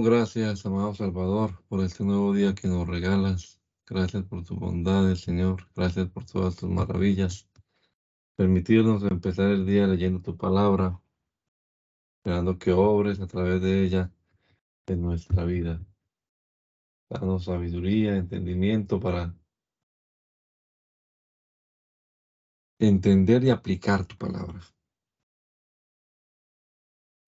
[0.00, 3.60] Gracias, amado Salvador, por este nuevo día que nos regalas.
[3.84, 5.68] Gracias por tu bondad, Señor.
[5.74, 7.48] Gracias por todas tus maravillas.
[8.36, 11.02] Permitirnos empezar el día leyendo tu palabra,
[12.18, 14.12] esperando que obres a través de ella
[14.86, 15.84] en nuestra vida.
[17.10, 19.34] Danos sabiduría, entendimiento para
[22.78, 24.60] entender y aplicar tu palabra.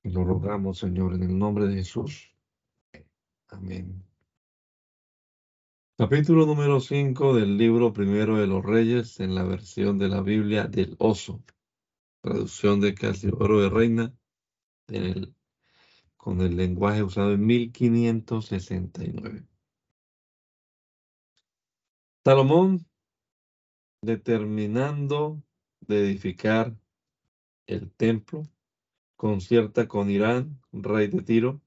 [0.05, 2.30] Y lo rogamos, Señor, en el nombre de Jesús.
[3.53, 4.05] Amén.
[5.99, 10.69] Capítulo número 5 del libro primero de los Reyes en la versión de la Biblia
[10.69, 11.43] del Oso.
[12.23, 12.95] Traducción de
[13.39, 14.15] Oro de Reina
[16.17, 19.47] con el lenguaje usado en 1569.
[22.25, 22.87] Salomón,
[24.03, 25.43] determinando
[25.81, 26.77] de edificar
[27.67, 28.45] el templo,
[29.17, 31.61] concierta con Irán, rey de Tiro,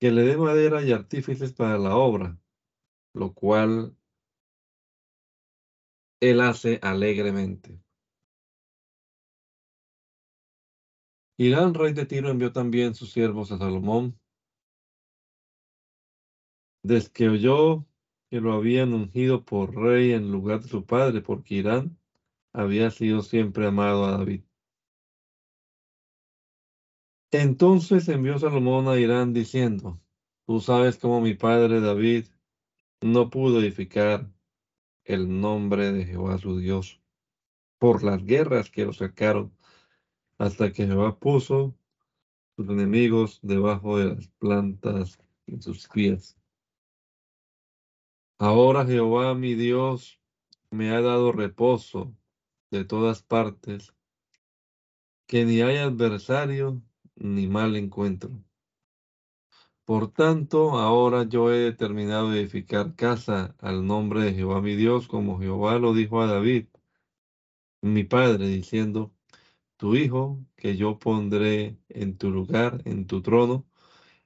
[0.00, 2.38] que le dé madera y artífices para la obra,
[3.12, 3.94] lo cual
[6.20, 7.82] él hace alegremente.
[11.36, 14.18] Irán, rey de Tiro, envió también sus siervos a Salomón.
[16.82, 17.86] Desde que oyó
[18.30, 21.98] que lo habían ungido por rey en lugar de su padre, porque Irán
[22.52, 24.44] había sido siempre amado a David.
[27.32, 30.00] Entonces envió Salomón a Irán diciendo,
[30.46, 32.26] tú sabes cómo mi padre David
[33.00, 34.28] no pudo edificar
[35.04, 37.00] el nombre de Jehová su Dios
[37.78, 39.56] por las guerras que lo sacaron
[40.38, 41.76] hasta que Jehová puso
[42.56, 46.36] sus enemigos debajo de las plantas en sus pies.
[48.38, 50.20] Ahora Jehová mi Dios
[50.70, 52.12] me ha dado reposo
[52.70, 53.94] de todas partes,
[55.26, 56.82] que ni hay adversario
[57.20, 58.30] ni mal encuentro.
[59.84, 65.38] Por tanto, ahora yo he determinado edificar casa al nombre de Jehová mi Dios, como
[65.38, 66.66] Jehová lo dijo a David,
[67.82, 69.12] mi padre, diciendo,
[69.76, 73.66] tu hijo, que yo pondré en tu lugar, en tu trono,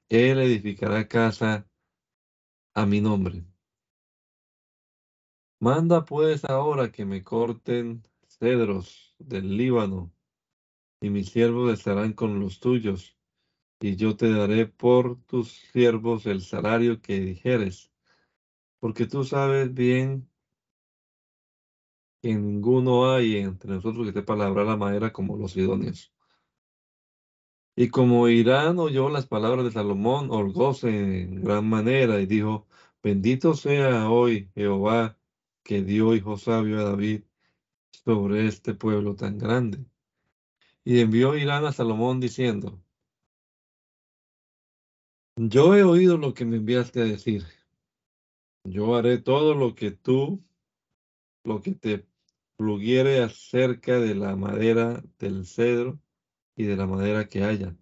[0.08, 1.68] él edificará casa
[2.74, 3.44] a mi nombre.
[5.60, 10.13] Manda pues ahora que me corten cedros del Líbano,
[11.00, 13.16] y mis siervos estarán con los tuyos,
[13.80, 17.92] y yo te daré por tus siervos el salario que dijeres,
[18.80, 20.28] porque tú sabes bien
[22.22, 26.14] que ninguno hay entre nosotros que sepa labrar la madera como los idóneos.
[27.76, 32.66] Y como Irán oyó las palabras de Salomón, holgóse en gran manera y dijo,
[33.02, 35.18] bendito sea hoy Jehová,
[35.64, 37.24] que dio hijo sabio a David
[37.90, 39.84] sobre este pueblo tan grande.
[40.84, 42.82] Y envió Irán a Salomón diciendo,
[45.36, 47.44] yo he oído lo que me enviaste a decir.
[48.64, 50.44] Yo haré todo lo que tú,
[51.44, 52.06] lo que te
[52.56, 55.98] pluguiere acerca de la madera del cedro
[56.56, 57.76] y de la madera que haya.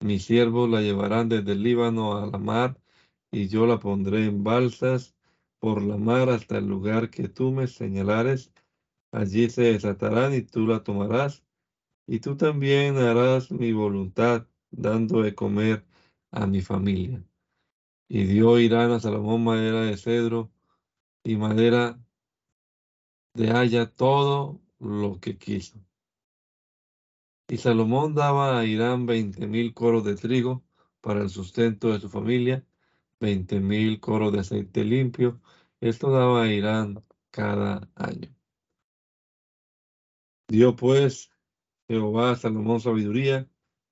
[0.00, 2.80] Mis siervos la llevarán desde el Líbano a la mar,
[3.30, 5.14] y yo la pondré en balsas
[5.58, 8.52] por la mar hasta el lugar que tú me señalares.
[9.12, 11.44] Allí se desatarán y tú la tomarás.
[12.06, 15.84] Y tú también harás mi voluntad, dando de comer
[16.30, 17.24] a mi familia.
[18.08, 20.52] Y dio Irán a Salomón madera de cedro
[21.24, 21.98] y madera
[23.34, 25.78] de haya todo lo que quiso.
[27.48, 30.64] Y Salomón daba a Irán veinte mil coros de trigo
[31.00, 32.64] para el sustento de su familia
[33.22, 35.40] veinte mil coros de aceite limpio.
[35.80, 38.34] Esto daba a Irán cada año.
[40.48, 41.31] Dio pues
[41.92, 43.46] Jehová Salomón sabiduría,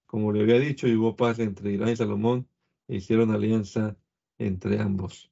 [0.06, 2.48] como le había dicho, y hubo paz entre Irán y Salomón,
[2.88, 3.94] e hicieron alianza
[4.38, 5.30] entre ambos.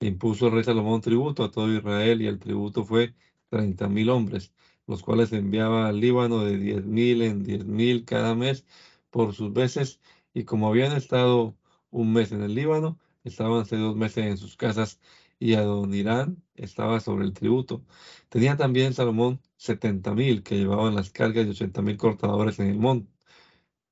[0.00, 3.14] impuso el rey Salomón tributo a todo Israel, y el tributo fue
[3.50, 4.54] treinta mil hombres,
[4.86, 8.64] los cuales enviaba al Líbano de diez mil en diez mil cada mes
[9.10, 10.00] por sus veces,
[10.32, 11.54] y como habían estado
[11.90, 15.00] un mes en el Líbano, estaban hace dos meses en sus casas
[15.38, 17.84] y Adonirán estaba sobre el tributo.
[18.28, 22.78] Tenía también Salomón setenta mil que llevaban las cargas y ochenta mil cortadores en el
[22.78, 23.12] monte.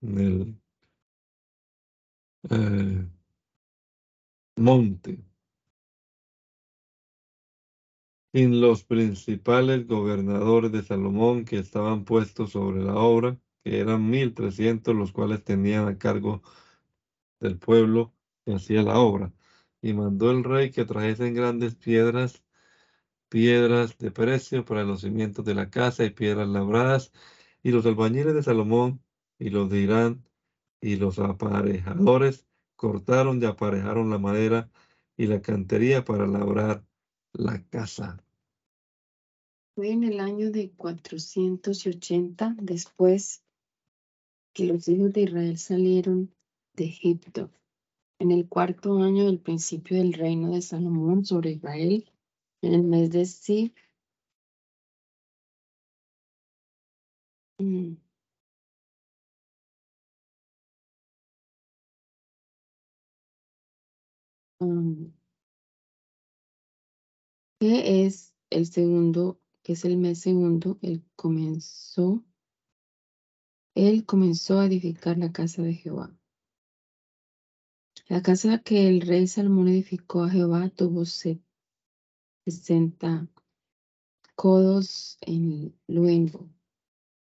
[0.03, 0.61] En
[2.51, 3.09] eh,
[4.57, 5.25] monte.
[8.33, 14.35] Sin los principales gobernadores de Salomón que estaban puestos sobre la obra, que eran mil
[14.35, 16.43] trescientos, los cuales tenían a cargo
[17.41, 18.15] del pueblo
[18.45, 19.33] que hacía la obra.
[19.85, 22.43] Y mandó el rey que trajesen grandes piedras,
[23.29, 27.13] piedras de precio para los cimientos de la casa y piedras labradas.
[27.63, 29.03] Y los albañiles de Salomón
[29.39, 30.25] y los de Irán
[30.81, 32.47] y los aparejadores
[32.77, 34.71] cortaron y aparejaron la madera
[35.19, 36.83] y la cantería para labrar
[37.35, 38.25] la casa.
[39.75, 43.45] Fue en el año de 480 después
[44.55, 46.35] que los hijos de Israel salieron
[46.73, 47.51] de Egipto.
[48.25, 52.11] En el cuarto año del principio del reino de Salomón sobre Israel,
[52.63, 53.75] en el mes de Sif,
[57.59, 57.97] mm,
[64.61, 65.13] um,
[67.61, 72.25] que es el segundo, que es el mes segundo, él comenzó,
[73.75, 76.11] él comenzó a edificar la casa de Jehová.
[78.07, 81.07] La casa que el rey Salomón edificó a Jehová tuvo
[82.45, 83.27] sesenta
[84.37, 86.51] codos en luengo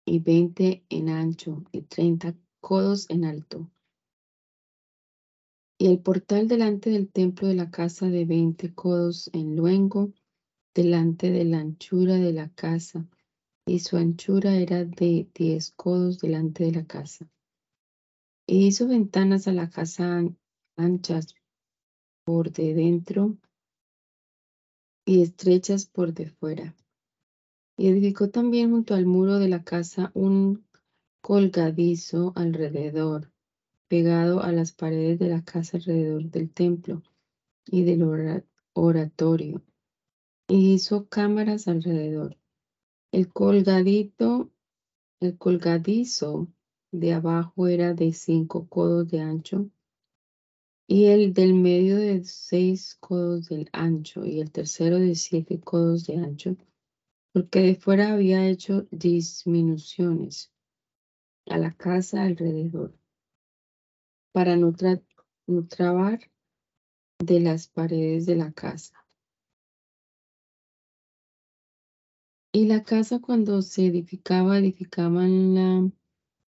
[0.06, 3.72] y veinte en ancho y treinta codos en alto.
[5.80, 10.12] Y el portal delante del templo de la casa de veinte codos en luengo,
[10.76, 13.08] delante de la anchura de la casa,
[13.66, 17.26] y su anchura era de diez codos delante de la casa.
[18.46, 20.26] Y hizo ventanas a la casa
[20.78, 21.36] anchas
[22.24, 23.38] por de dentro
[25.06, 26.76] y estrechas por de fuera.
[27.78, 30.66] Y edificó también junto al muro de la casa un
[31.22, 33.32] colgadizo alrededor,
[33.88, 37.04] pegado a las paredes de la casa alrededor del templo
[37.66, 38.44] y del
[38.74, 39.64] oratorio,
[40.48, 42.38] y hizo cámaras alrededor.
[43.12, 44.52] El colgadito,
[45.20, 46.48] el colgadizo
[46.92, 49.70] de abajo era de cinco codos de ancho
[50.88, 56.08] y el del medio de seis codos del ancho, y el tercero de siete codos
[56.08, 56.56] de ancho,
[57.34, 60.52] porque de fuera había hecho disminuciones
[61.48, 62.98] a la casa alrededor,
[64.32, 64.74] para no,
[65.68, 66.32] trabar
[67.20, 69.06] de las paredes de la casa.
[72.54, 75.92] Y la casa cuando se edificaba, edificaban la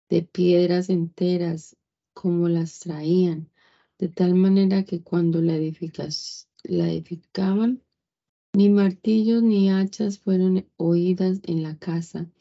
[0.10, 1.76] de piedras enteras,
[2.14, 3.49] como las traían,
[4.00, 5.58] de tal manera que cuando la,
[6.64, 7.84] la edificaban,
[8.54, 12.32] ni martillos ni hachas fueron oídas en la casa,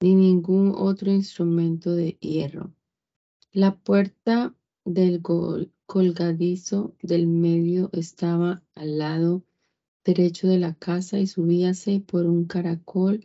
[0.00, 2.74] ni ningún otro instrumento de hierro.
[3.52, 4.54] La puerta
[4.84, 5.22] del
[5.86, 9.44] colgadizo del medio estaba al lado
[10.04, 13.24] derecho de la casa y subíase por un caracol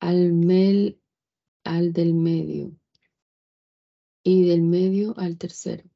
[0.00, 0.98] al, mel,
[1.64, 2.72] al del medio
[4.22, 5.89] y del medio al tercero.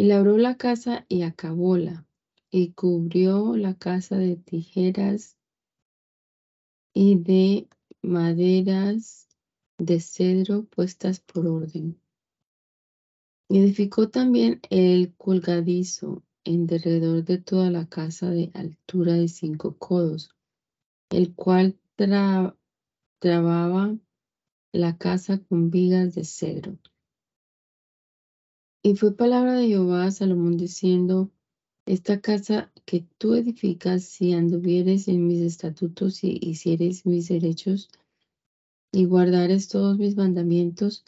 [0.00, 2.06] Y labró la casa y acabóla,
[2.50, 5.36] y cubrió la casa de tijeras
[6.94, 7.68] y de
[8.00, 9.28] maderas
[9.76, 12.00] de cedro puestas por orden.
[13.50, 20.30] Edificó también el colgadizo en derredor de toda la casa de altura de cinco codos,
[21.10, 21.78] el cual
[23.18, 23.98] trababa
[24.72, 26.78] la casa con vigas de cedro.
[28.82, 31.30] Y fue palabra de Jehová a Salomón diciendo,
[31.84, 37.90] esta casa que tú edificas, si anduvieres en mis estatutos y hicieres mis derechos
[38.90, 41.04] y guardares todos mis mandamientos,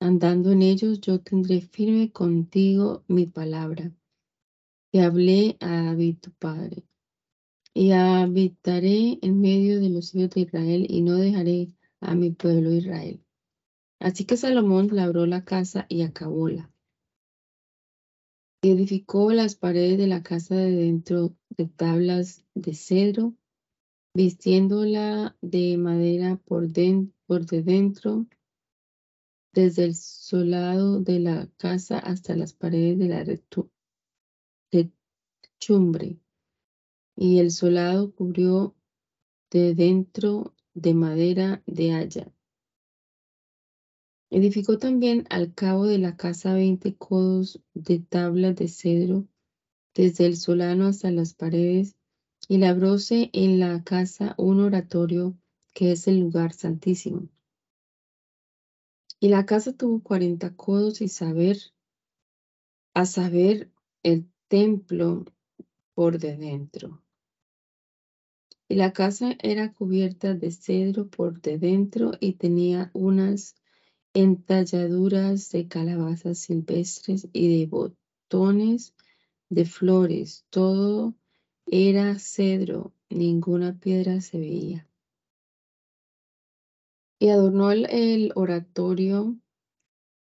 [0.00, 3.92] andando en ellos, yo tendré firme contigo mi palabra,
[4.90, 6.82] que hablé a David tu padre.
[7.72, 11.68] Y habitaré en medio de los hijos de Israel y no dejaré
[12.00, 13.20] a mi pueblo Israel.
[14.00, 16.73] Así que Salomón labró la casa y acabóla
[18.70, 23.34] edificó las paredes de la casa de dentro de tablas de cedro,
[24.14, 26.68] vistiéndola de madera por,
[27.26, 28.26] por de dentro,
[29.52, 33.24] desde el solado de la casa hasta las paredes de la
[34.70, 36.18] techumbre.
[37.16, 38.74] Y el solado cubrió
[39.50, 42.32] de dentro de madera de haya.
[44.30, 49.26] Edificó también al cabo de la casa veinte codos de tablas de cedro,
[49.94, 51.96] desde el solano hasta las paredes,
[52.48, 55.38] y labróse en la casa un oratorio
[55.72, 57.28] que es el lugar santísimo.
[59.20, 61.58] Y la casa tuvo cuarenta codos y saber,
[62.92, 63.70] a saber,
[64.02, 65.24] el templo
[65.94, 67.02] por de dentro.
[68.68, 73.54] Y la casa era cubierta de cedro por de dentro y tenía unas
[74.14, 78.94] entalladuras de calabazas silvestres y de botones
[79.50, 80.46] de flores.
[80.50, 81.14] Todo
[81.66, 84.88] era cedro, ninguna piedra se veía.
[87.18, 89.36] Y adornó el, oratorio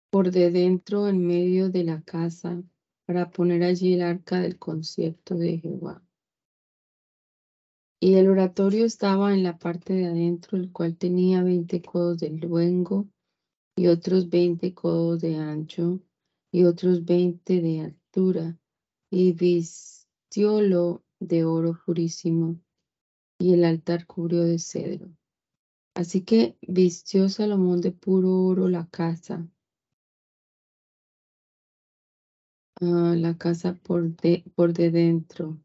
[0.10, 2.64] por de dentro en medio de la casa
[3.06, 6.04] para poner allí el arca del concierto de Jehová.
[8.00, 12.30] Y el oratorio estaba en la parte de adentro, el cual tenía veinte codos de
[12.30, 13.08] luengo
[13.78, 16.02] y otros veinte codos de ancho
[16.52, 18.58] y otros veinte de altura,
[19.12, 22.60] y vistiólo de oro purísimo,
[23.40, 25.10] y el altar cubrió de cedro.
[25.94, 29.48] Así que vistió Salomón de puro oro la casa,
[32.82, 35.60] ah, la casa por de, por de dentro,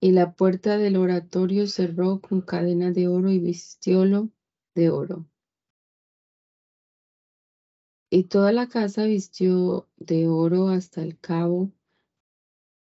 [0.00, 4.30] y la puerta del oratorio cerró con cadena de oro y vistiólo
[4.74, 5.26] de oro.
[8.14, 11.72] Y toda la casa vistió de oro hasta el cabo,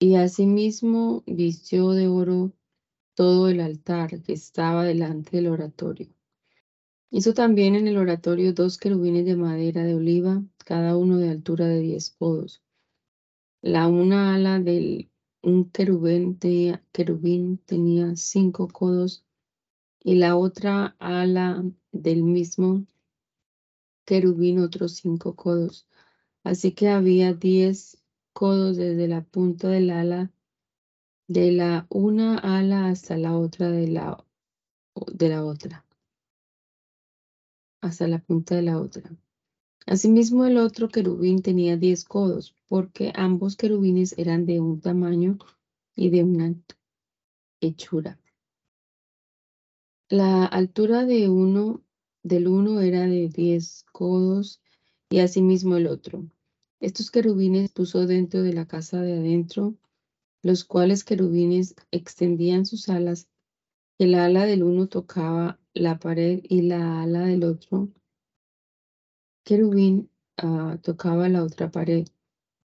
[0.00, 2.50] y asimismo vistió de oro
[3.14, 6.09] todo el altar que estaba delante del oratorio.
[7.12, 11.69] Hizo también en el oratorio dos querubines de madera de oliva, cada uno de altura
[11.69, 12.61] de diez codos.
[13.61, 15.09] La una ala del
[15.41, 16.37] un querubín
[16.91, 19.25] querubín tenía cinco codos
[20.02, 22.87] y la otra ala del mismo
[24.04, 25.87] querubín otros cinco codos.
[26.44, 30.32] Así que había diez codos desde la punta del ala,
[31.28, 34.25] de la una ala hasta la otra de la,
[35.12, 35.87] de la otra,
[37.80, 39.16] hasta la punta de la otra.
[39.87, 45.38] Asimismo, el otro querubín tenía diez codos, porque ambos querubines eran de un tamaño
[45.97, 46.54] y de una
[47.61, 48.18] hechura.
[50.09, 51.82] La altura de uno
[52.23, 54.61] del uno era de diez codos
[55.11, 56.25] y asimismo el otro.
[56.81, 59.75] Estos querubines puso dentro de la casa de adentro,
[60.43, 63.29] los cuales querubines extendían sus alas.
[63.99, 67.88] El ala del uno tocaba la pared y la ala del otro
[69.45, 72.07] querubín ah, tocaba la otra pared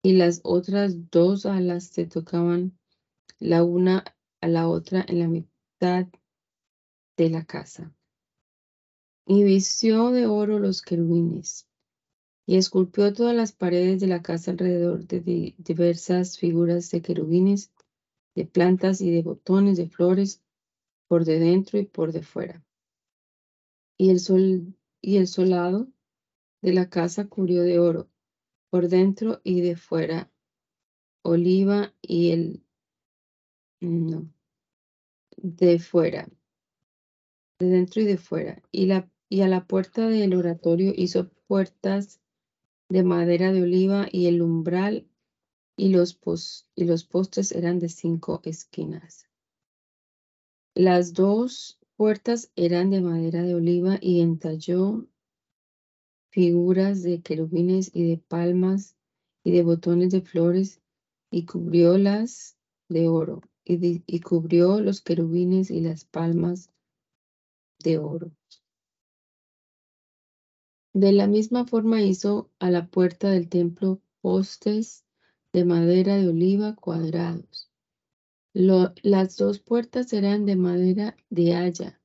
[0.02, 2.78] y las otras dos alas se tocaban
[3.40, 4.04] la una
[4.42, 6.08] a la otra en la mitad
[7.18, 7.94] de la casa
[9.26, 11.68] y vistió de oro los querubines,
[12.46, 17.72] y esculpió todas las paredes de la casa alrededor de diversas figuras de querubines,
[18.36, 20.42] de plantas y de botones de flores,
[21.08, 22.64] por de dentro y por de fuera.
[23.98, 25.88] Y el, sol, y el solado
[26.62, 28.10] de la casa cubrió de oro,
[28.70, 30.32] por dentro y de fuera,
[31.22, 32.64] oliva y el,
[33.80, 34.30] no,
[35.38, 36.28] de fuera,
[37.60, 42.22] de dentro y de fuera, y la y a la puerta del oratorio hizo puertas
[42.88, 45.08] de madera de oliva y el umbral
[45.76, 46.20] y los,
[46.76, 49.28] y los postes eran de cinco esquinas.
[50.76, 55.08] Las dos puertas eran de madera de oliva y entalló
[56.30, 58.96] figuras de querubines y de palmas
[59.44, 60.80] y de botones de flores
[61.32, 62.56] y cubriólas
[62.88, 66.70] de oro y, y cubrió los querubines y las palmas
[67.80, 68.32] de oro.
[70.94, 75.06] De la misma forma hizo a la puerta del templo postes
[75.52, 77.72] de madera de oliva cuadrados.
[78.54, 82.00] las dos puertas eran de madera de haya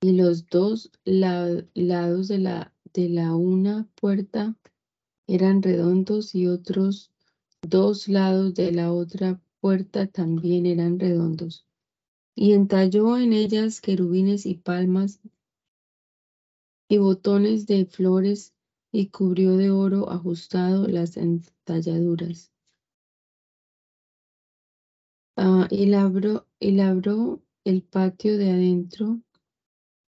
[0.00, 4.56] y los dos lados de la, de la una puerta
[5.26, 7.12] eran redondos y otros
[7.60, 11.66] dos lados de la otra puerta también eran redondos.
[12.34, 15.20] Y entalló en ellas querubines y palmas
[16.92, 18.52] y botones de flores
[18.92, 22.52] y cubrió de oro ajustado las entalladuras.
[25.38, 29.22] Ah, y, labró, y labró el patio de adentro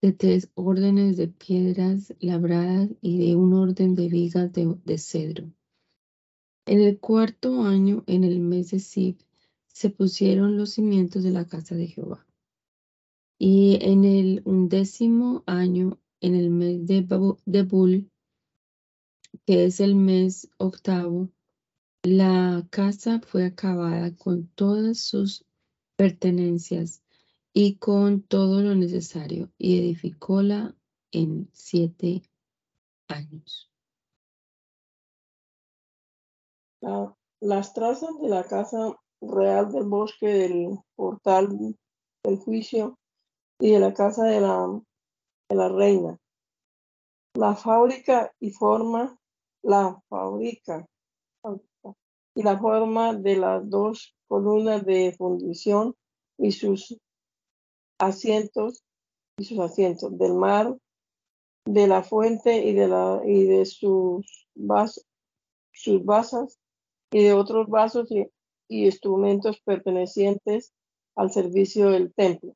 [0.03, 5.51] de tres órdenes de piedras labradas y de un orden de vigas de, cedro.
[6.67, 9.17] En el cuarto año, en el mes de Sib,
[9.69, 12.27] se pusieron los cimientos de la casa de Jehová.
[13.39, 17.03] Y en el undécimo año, en el mes de,
[17.65, 18.11] Bul,
[19.45, 21.29] que es el mes octavo,
[22.03, 25.45] la casa fue acabada con todas sus
[25.97, 27.03] pertenencias
[27.53, 30.75] y con todo lo necesario, y edificóla
[31.13, 32.23] en siete
[33.07, 33.71] años.
[37.41, 41.77] las trazas de la casa real del bosque del portal
[42.25, 42.99] del juicio
[43.59, 44.83] y de la casa de la
[45.55, 46.19] la reina.
[47.35, 49.19] La fábrica y forma,
[49.63, 50.87] la fábrica
[52.35, 55.95] y la forma de las dos columnas de fundición
[56.39, 56.97] y sus
[57.99, 58.85] asientos
[59.37, 60.77] y sus asientos del mar,
[61.65, 65.05] de la fuente y de la y de sus vas,
[65.73, 66.59] sus basas
[67.11, 68.29] y de otros vasos y
[68.69, 70.73] instrumentos pertenecientes
[71.17, 72.55] al servicio del templo.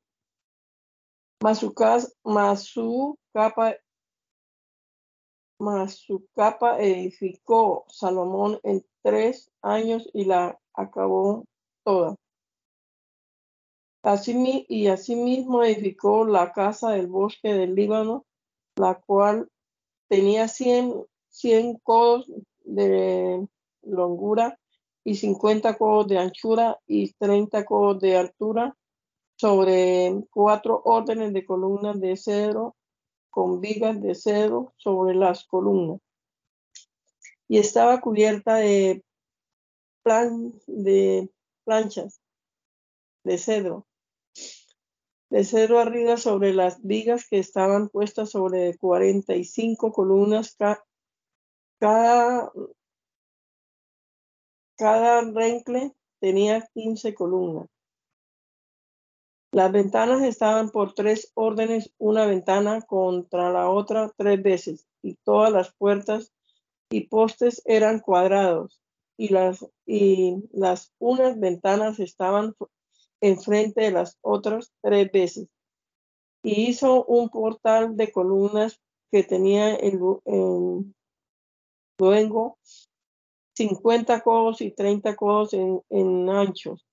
[1.41, 3.75] Mas su, cas- mas su capa
[5.59, 11.45] mas su capa edificó Salomón en tres años y la acabó
[11.83, 12.15] toda.
[14.01, 18.25] Así, y asimismo edificó la casa del bosque del Líbano,
[18.77, 19.49] la cual
[20.07, 22.31] tenía cien, cien codos
[22.63, 23.45] de
[23.81, 24.57] longura
[25.03, 28.77] y cincuenta codos de anchura y treinta codos de altura,
[29.39, 32.75] sobre cuatro órdenes de columnas de cedro
[33.29, 36.01] con vigas de cedro sobre las columnas.
[37.49, 39.03] Y estaba cubierta de,
[40.03, 41.29] plan, de
[41.63, 42.19] planchas
[43.23, 43.87] de cedro,
[45.31, 50.83] de cedro arriba sobre las vigas que estaban puestas sobre 45 columnas ca-
[51.79, 52.51] cada
[54.77, 57.67] cada rencle tenía 15 columnas.
[59.51, 65.51] Las ventanas estaban por tres órdenes, una ventana contra la otra tres veces, y todas
[65.51, 66.31] las puertas
[66.91, 68.79] y postes eran cuadrados,
[69.17, 72.55] y las, y las unas ventanas estaban
[73.21, 75.47] enfrente de las otras tres veces.
[76.43, 78.79] Y hizo un portal de columnas
[79.11, 80.95] que tenía en, en
[81.99, 82.57] luengo
[83.55, 86.85] 50 codos y 30 codos en, en anchos.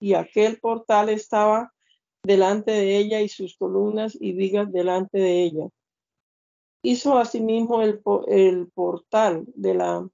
[0.00, 1.72] Y aquel portal estaba
[2.22, 5.68] delante de ella y sus columnas y vigas delante de ella.
[6.82, 10.08] Hizo asimismo el, el portal de la,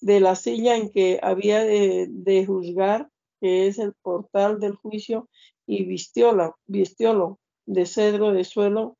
[0.00, 3.08] de la silla en que había de, de juzgar,
[3.40, 5.28] que es el portal del juicio,
[5.66, 8.96] y vistiólo de cedro de suelo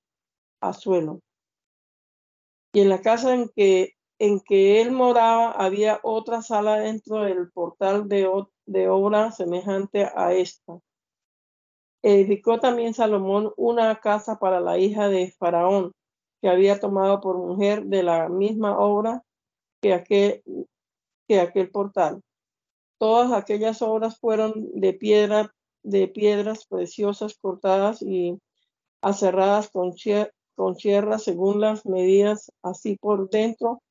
[0.61, 1.21] a suelo.
[2.73, 7.51] Y en la casa en que, en que él moraba había otra sala dentro del
[7.51, 8.31] portal de,
[8.67, 10.79] de obra semejante a esta.
[12.03, 15.93] Edificó también Salomón una casa para la hija de Faraón,
[16.41, 19.23] que había tomado por mujer de la misma obra
[19.83, 20.43] que aquel,
[21.29, 22.23] que aquel portal.
[22.99, 28.39] Todas aquellas obras fueron de piedra, de piedras preciosas cortadas y
[29.03, 29.93] aserradas con,
[30.55, 33.83] con sierras según las medidas, así por dentro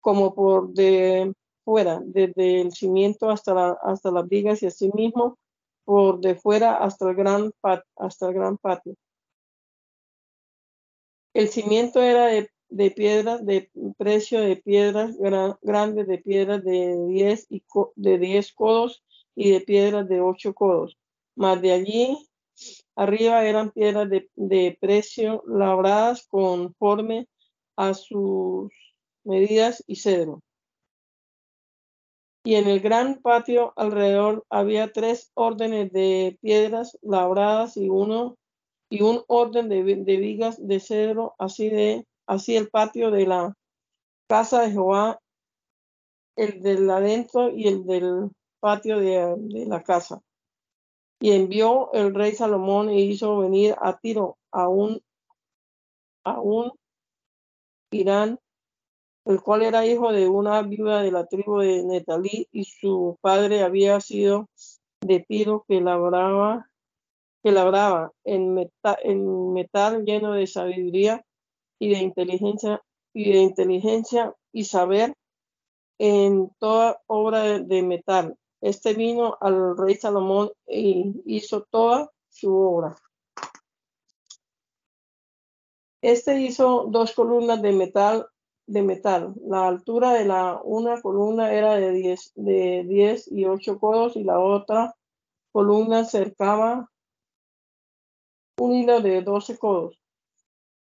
[0.00, 1.32] como por de
[1.64, 5.36] fuera, desde el cimiento hasta, la, hasta las vigas y asimismo
[5.84, 8.94] por de fuera hasta el gran patio.
[11.34, 17.46] El cimiento era de, piedras de precio de piedras gran- grandes, de piedras de 10
[17.50, 17.62] y
[17.96, 19.02] de 10 codos
[19.34, 20.98] y de piedras de 8 codos.
[21.36, 22.28] Más de allí
[22.96, 27.28] arriba eran piedras de, de precio labradas conforme
[27.76, 28.70] a sus
[29.24, 30.42] medidas y cedro.
[32.42, 38.36] Y en el gran patio alrededor había tres órdenes de piedras labradas y uno
[38.88, 43.54] y un orden de, de vigas de cedro, así de así el patio de la
[44.28, 45.20] casa de Jehová,
[46.36, 50.20] el del adentro y el del patio de, de la casa.
[51.20, 55.00] Y envió el rey Salomón e hizo venir a Tiro a un
[56.24, 56.72] a un
[57.92, 58.38] Irán,
[59.24, 63.62] el cual era hijo de una viuda de la tribu de Netalí, y su padre
[63.62, 64.48] había sido
[65.00, 66.68] de Tiro que labraba,
[67.42, 71.24] que labraba en, meta- en metal lleno de sabiduría
[71.78, 75.14] y de inteligencia y de inteligencia y saber
[75.98, 78.36] en toda obra de metal.
[78.60, 82.96] Este vino al rey Salomón y hizo toda su obra.
[86.02, 88.26] Este hizo dos columnas de metal,
[88.70, 89.34] de metal.
[89.42, 94.22] La altura de la una columna era de 10, de 10 y 8 codos y
[94.22, 94.94] la otra
[95.52, 96.88] columna cercaba
[98.58, 100.00] un hilo de 12 codos.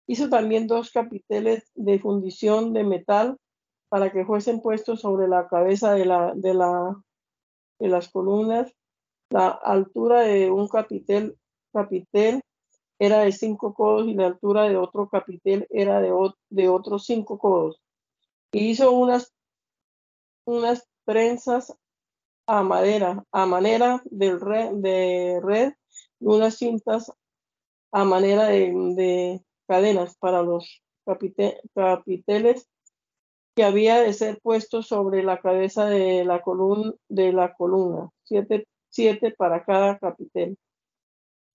[0.07, 3.37] Hizo también dos capiteles de fundición de metal
[3.89, 6.95] para que fuesen puestos sobre la cabeza de, la, de, la,
[7.79, 8.71] de las columnas.
[9.31, 11.35] La altura de un capitel,
[11.73, 12.41] capitel
[13.01, 16.13] era de cinco codos y la altura de otro capitel era de,
[16.51, 17.81] de otros cinco codos.
[18.51, 19.33] Y hizo unas,
[20.45, 21.75] unas trenzas
[22.45, 25.73] a madera, a manera del red, de red
[26.19, 27.11] y unas cintas
[27.91, 32.69] a manera de, de cadenas para los capite- capiteles
[33.55, 38.67] que había de ser puestos sobre la cabeza de la columna, de la columna, siete,
[38.89, 40.55] siete para cada capitel.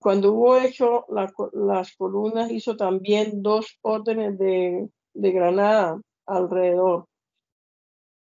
[0.07, 7.07] Cuando hubo hecho las columnas, hizo también dos órdenes de, de granada alrededor.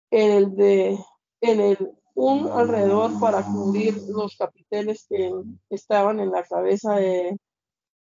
[0.09, 0.97] En el de
[1.41, 5.29] en el un alrededor para cubrir los capiteles que
[5.69, 7.37] estaban en la cabeza de,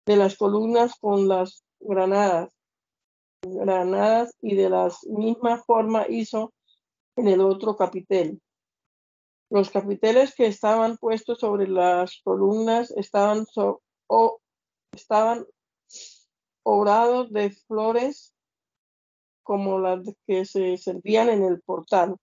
[0.04, 2.50] de las columnas con las granadas,
[3.40, 6.52] granadas y de la misma forma hizo
[7.16, 8.42] en el otro capitel.
[9.54, 13.46] Los capiteles que estaban puestos sobre las columnas estaban,
[14.08, 14.40] o,
[14.92, 15.46] estaban
[16.64, 18.34] obrados de flores
[19.44, 22.16] como las que se servían en el portal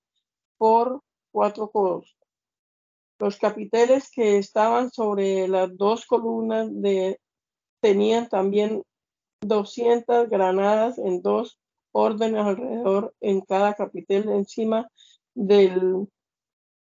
[0.57, 0.99] por
[1.31, 2.17] cuatro codos.
[3.17, 6.69] Los capiteles que estaban sobre las dos columnas
[7.79, 8.83] tenían también
[9.39, 11.57] 200 granadas en dos
[11.93, 14.89] órdenes alrededor en cada capitel encima
[15.33, 16.09] del,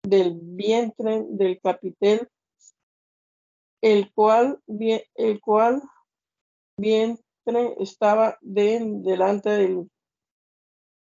[0.03, 2.29] del vientre del capitel,
[3.81, 5.81] el cual, el cual
[6.77, 9.89] vientre estaba delante del,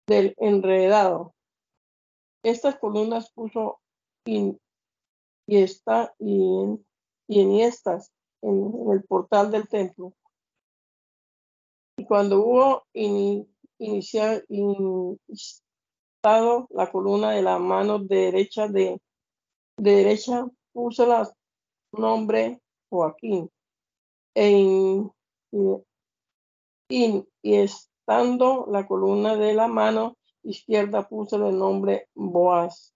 [0.07, 1.33] del enredado.
[2.43, 3.79] Estas columnas puso
[4.25, 4.57] y
[5.47, 6.79] está y,
[7.27, 10.13] y en estas en, el portal del templo.
[11.97, 12.83] Y cuando hubo
[16.69, 18.99] la columna de la mano derecha de,
[19.77, 21.31] derecha, puso la
[21.91, 22.59] nombre
[22.89, 23.49] Joaquín.
[24.33, 25.11] En,
[26.89, 32.93] y, y estando la columna de la mano izquierda puso el nombre Boaz.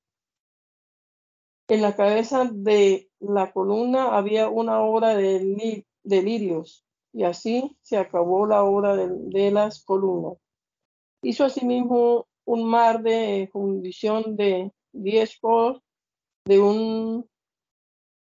[1.67, 8.47] En la cabeza de la columna había una obra de, lirios, y así se acabó
[8.47, 10.37] la obra de, las columnas.
[11.21, 15.83] Hizo asimismo un mar de fundición de diez codos,
[16.45, 17.29] de un,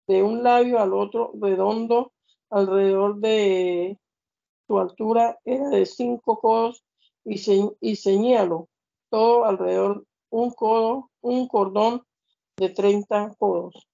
[0.08, 2.12] de un labio al otro redondo,
[2.48, 3.98] alrededor de
[4.66, 6.82] su altura era de cinco codos
[7.26, 7.38] y,
[7.80, 8.68] y ceñíalo
[9.10, 12.02] todo alrededor un codo, un cordón
[12.56, 13.86] de 30 codos.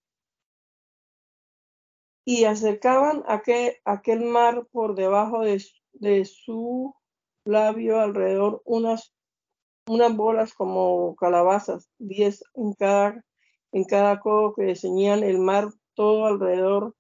[2.25, 5.61] Y acercaban aquel, aquel mar por debajo de,
[5.95, 6.95] de su
[7.45, 9.13] labio alrededor unas,
[9.87, 13.25] unas bolas como calabazas, diez en cada,
[13.73, 16.95] en cada codo que ceñían el mar todo alrededor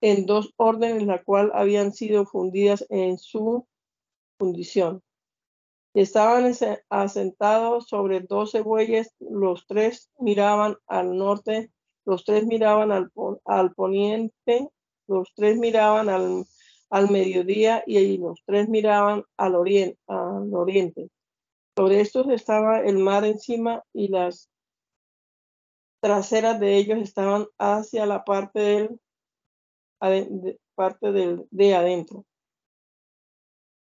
[0.00, 3.66] en dos órdenes, la cual habían sido fundidas en su
[4.38, 5.02] fundición.
[5.92, 6.52] Estaban
[6.88, 11.70] asentados sobre doce bueyes, los tres miraban al norte,
[12.04, 13.10] los tres miraban al,
[13.44, 14.68] al poniente,
[15.06, 16.44] los tres miraban al,
[16.90, 21.10] al mediodía y los tres miraban al, al oriente.
[21.76, 24.50] Sobre estos estaba el mar encima y las
[26.00, 29.00] traseras de ellos estaban hacia la parte del
[30.74, 32.24] parte del, de adentro.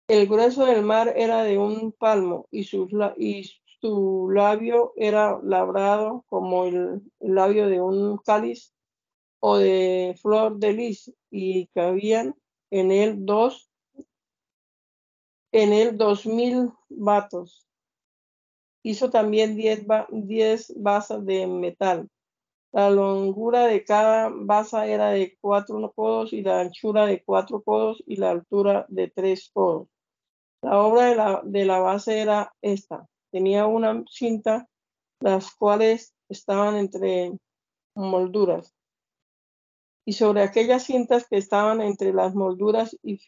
[0.08, 2.68] El grueso del mar era de un palmo y,
[3.16, 3.44] y
[3.80, 8.74] su labio era labrado como el, labio de un cáliz
[9.40, 12.34] o de flor de lis y cabían
[12.70, 13.70] en él dos
[15.52, 17.66] en él dos mil vatos.
[18.82, 22.08] Hizo también diez, diez basas de metal
[22.72, 28.02] la longura de cada basa era de cuatro codos y la anchura de cuatro codos
[28.06, 29.88] y la altura de tres codos.
[30.62, 33.06] La obra de la, de la base era esta.
[33.30, 34.68] Tenía una cinta,
[35.20, 37.32] las cuales estaban entre
[37.94, 38.72] molduras.
[40.06, 43.20] Y sobre aquellas cintas que estaban entre las molduras y,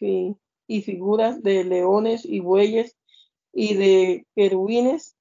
[0.67, 2.97] y figuras de leones y bueyes
[3.53, 5.14] y de querubines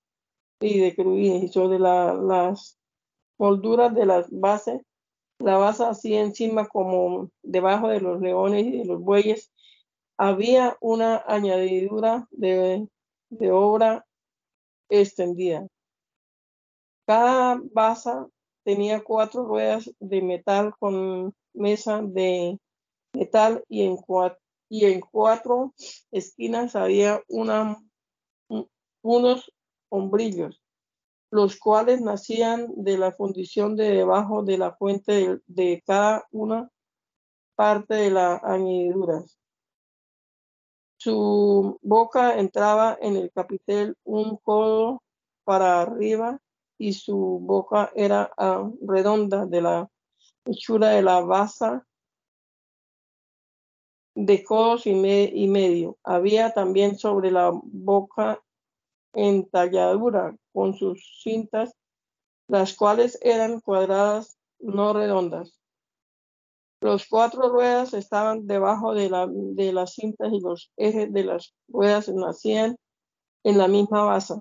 [0.65, 1.45] y de querubines.
[1.45, 2.79] Y sobre las
[3.39, 4.85] molduras de la base,
[5.39, 9.53] la base así encima como debajo de los leones y de los bueyes,
[10.17, 12.89] había una añadidura de,
[13.31, 14.07] de obra
[14.89, 15.67] extendida.
[17.07, 18.11] Cada base
[18.65, 22.59] tenía cuatro ruedas de metal con mesa de
[23.13, 25.75] metal y en cuatro, y en cuatro
[26.11, 27.77] esquinas había una,
[29.03, 29.53] unos
[29.95, 30.65] hombrillos
[31.35, 36.71] los cuales nacían de la fundición de debajo de la fuente de, cada una
[37.57, 39.25] parte de la añadidura.
[40.97, 45.03] Su boca entraba en el capitel un codo
[45.43, 46.39] para arriba
[46.79, 49.91] y su boca era ah, redonda de la
[50.45, 51.81] hechura de la base
[54.15, 55.99] de codos y, medio.
[56.05, 58.41] Había también sobre la boca
[59.15, 61.75] entalladura con sus cintas,
[62.49, 65.59] las cuales eran cuadradas, no redondas.
[66.81, 71.55] Los cuatro ruedas estaban debajo de, la, de las cintas y los ejes de las
[71.69, 72.77] ruedas nacían
[73.43, 74.35] en la misma base.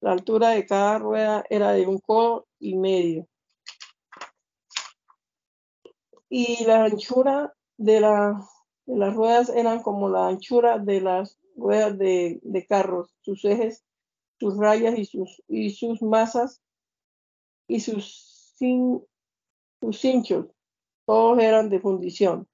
[0.00, 3.26] La altura de cada rueda era de un codo y medio.
[6.28, 8.46] Y la anchura de, la,
[8.84, 13.82] de las ruedas eran como la anchura de las ruedas de, de carros, sus ejes,
[14.38, 16.62] sus rayas y sus, y sus masas
[17.66, 19.02] y sus, sin,
[19.80, 20.46] sus cinchos,
[21.06, 22.48] todos eran de fundición.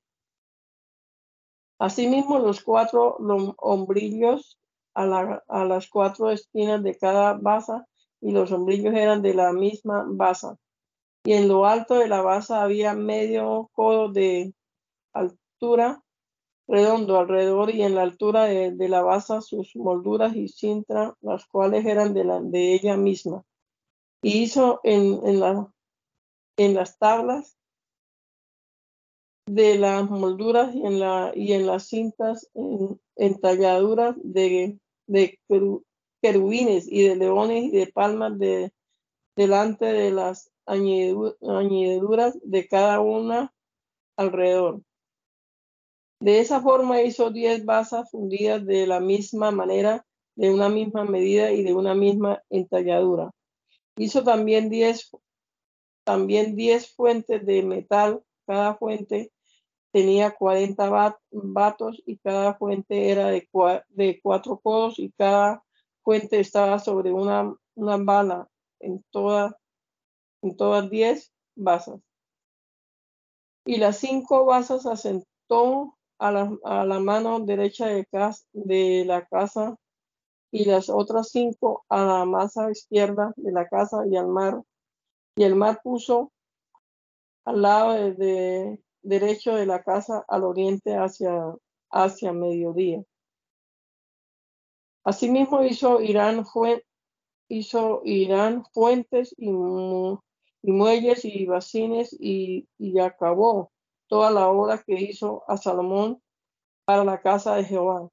[1.78, 3.16] Asimismo, los cuatro
[3.58, 4.58] hombrillos
[4.94, 7.86] a, a, las cuatro esquinas de cada basa
[8.20, 10.56] y los hombrillos eran de la misma basa.
[11.24, 14.54] Y en lo alto de la basa había medio codo de
[15.12, 16.02] altura
[16.66, 21.84] redondo alrededor y en la altura de, la basa sus molduras y cintra, las cuales
[21.84, 23.44] eran de, la, de ella misma.
[24.22, 25.70] Y hizo en, en, la,
[26.56, 27.56] en las tablas
[29.46, 35.38] de las molduras y en, la, y en las cintas en, entalladuras de, de
[36.22, 38.72] querubines y de leones y de palmas de,
[39.36, 43.52] delante de las añadiduras de cada una
[44.16, 44.80] alrededor.
[46.24, 50.06] De esa forma hizo diez basas fundidas de la misma manera,
[50.36, 53.30] de una misma medida y de una misma entalladura.
[53.98, 55.10] Hizo también diez,
[56.02, 59.32] también diez fuentes de metal, cada fuente
[59.92, 63.46] tenía 40 vatos y cada fuente era de,
[63.90, 65.62] de cuatro codos y cada
[66.02, 68.48] fuente estaba sobre una, una bala
[68.80, 69.58] en, toda,
[70.40, 72.00] en todas diez basas.
[73.66, 78.06] Y las cinco basas asentó a la, a la mano derecha de,
[78.52, 79.76] de la casa
[80.50, 84.62] y las otras cinco a la masa izquierda de la casa y al mar.
[85.36, 86.30] Y el mar puso
[87.44, 91.54] al lado de, derecho de la casa al oriente hacia,
[91.90, 93.02] hacia mediodía.
[95.04, 96.44] Asimismo hizo Irán,
[97.48, 103.70] hizo Irán fuentes y, y, muelles y bacines y, y acabó
[104.14, 106.22] toda la obra que hizo a Salomón
[106.84, 108.08] para la casa de Jehová.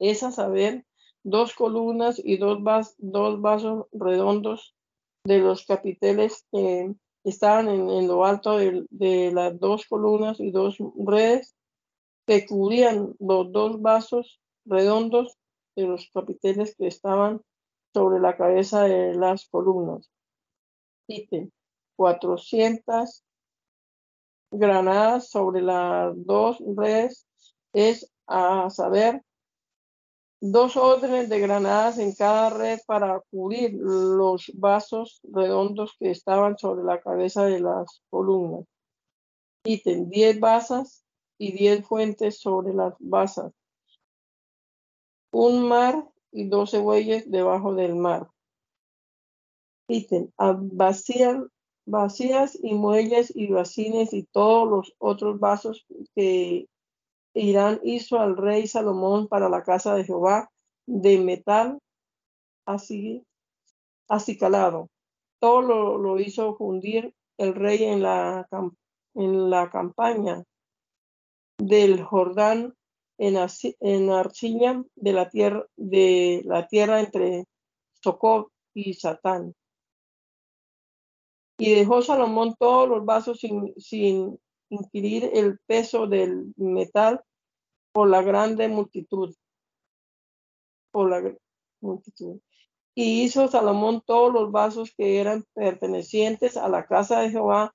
[0.00, 0.84] Es a saber,
[1.22, 4.74] dos columnas y dos, vas, dos vasos redondos
[5.24, 11.54] de los capiteles que estaban en, lo alto de, las dos columnas y dos redes
[12.26, 15.38] que cubrían los dos vasos redondos
[15.76, 17.42] de los capiteles que estaban
[17.94, 20.10] sobre la cabeza de las columnas.
[21.06, 21.52] Cite,
[21.94, 23.22] 400
[24.52, 27.26] granadas sobre las dos redes
[27.72, 29.22] es a saber
[30.40, 36.82] dos órdenes de granadas en cada red para cubrir los vasos redondos que estaban sobre
[36.82, 38.66] la cabeza de las columnas.
[39.64, 41.04] Ítem 10 basas
[41.38, 43.52] y 10 fuentes sobre las basas.
[45.30, 48.28] Un mar y 12 bueyes debajo del mar.
[49.88, 51.36] Ítem vacías,
[51.86, 56.66] vacías y muelles y bacines y todos los otros vasos que
[57.34, 60.50] Irán hizo al rey Salomón para la casa de Jehová
[60.86, 61.78] de metal
[62.66, 63.24] así,
[64.08, 64.88] así calado.
[65.40, 68.46] Todo lo, hizo fundir el rey en la,
[69.14, 70.44] en la campaña
[71.58, 72.74] del Jordán
[73.18, 73.36] en,
[73.80, 77.44] en de la tierra de la tierra entre
[78.02, 79.54] Socot y Satán.
[81.62, 84.36] Y dejó Salomón todos los vasos sin, sin
[84.68, 87.22] inquirir el peso del metal
[87.92, 89.32] por la grande multitud.
[90.90, 91.36] Por la
[91.80, 92.40] multitud.
[92.96, 97.72] Y hizo Salomón todos los vasos que eran pertenecientes a la casa de Jehová,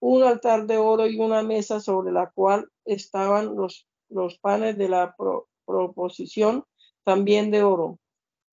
[0.00, 4.90] un altar de oro y una mesa sobre la cual estaban los, los panes de
[4.90, 5.16] la
[5.64, 6.66] proposición,
[7.04, 7.98] también de oro.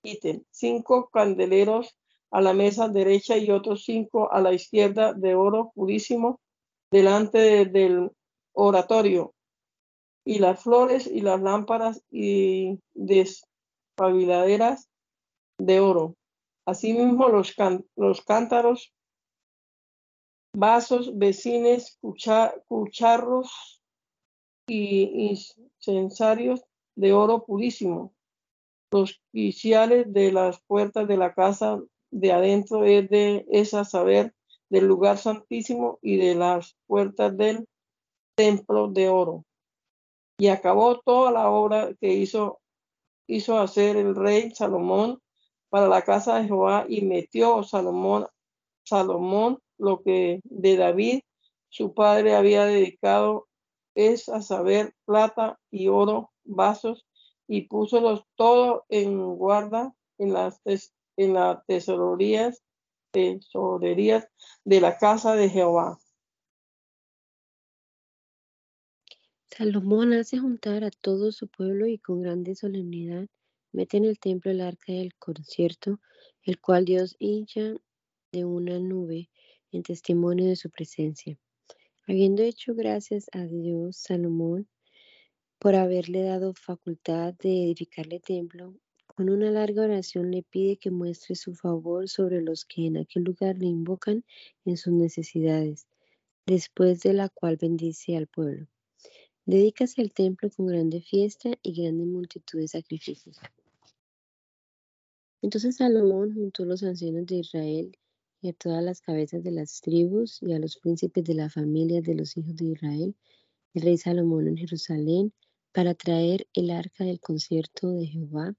[0.02, 1.98] Ítem, cinco candeleros
[2.32, 6.40] a la mesa derecha y otros cinco a la izquierda de oro purísimo
[6.92, 8.12] delante del
[8.54, 9.34] oratorio,
[10.26, 14.90] y las flores y las lámparas y despabiladeras
[15.58, 16.16] de oro.
[16.66, 17.56] Asimismo los,
[17.96, 18.94] los cántaros,
[20.54, 21.98] vasos, vecines,
[22.68, 23.82] cucharros
[24.68, 26.62] y incensarios
[26.96, 28.14] de oro purísimo.
[28.92, 34.34] Los quiciales de las puertas de la casa de adentro es de esa saber
[34.70, 37.68] del lugar santísimo y de las puertas del
[38.36, 39.46] templo de oro.
[40.38, 42.60] Y acabó toda la obra que hizo,
[43.28, 45.22] hizo hacer el rey Salomón
[45.70, 48.28] para la casa de Jehová y metió Salomón,
[48.84, 51.22] Salomón lo que de David
[51.70, 53.48] su padre había dedicado
[53.96, 57.06] es a saber plata y oro, vasos,
[57.48, 60.62] y púsolos todo en guarda en las,
[61.24, 62.64] en las tesorerías
[63.12, 64.28] tesorerías
[64.64, 66.00] de la casa de Jehová.
[69.50, 73.28] Salomón hace juntar a todo su pueblo y con grande solemnidad
[73.74, 76.00] mete en el templo el arca del concierto,
[76.44, 77.74] el cual Dios hincha
[78.32, 79.30] de una nube
[79.72, 81.38] en testimonio de su presencia.
[82.08, 84.68] Habiendo hecho gracias a Dios, Salomón,
[85.60, 88.74] por haberle dado facultad de edificarle templo,
[89.22, 93.22] con una larga oración le pide que muestre su favor sobre los que en aquel
[93.22, 94.26] lugar le invocan
[94.66, 95.86] en sus necesidades,
[96.48, 98.66] después de la cual bendice al pueblo.
[99.46, 103.38] Dedícase el templo con grande fiesta y grande multitud de sacrificios.
[105.44, 107.96] Entonces Salomón juntó a los ancianos de Israel
[108.42, 112.02] y a todas las cabezas de las tribus y a los príncipes de la familia
[112.02, 113.16] de los hijos de Israel,
[113.76, 115.32] el rey Salomón en Jerusalén,
[115.72, 118.56] para traer el arca del concierto de Jehová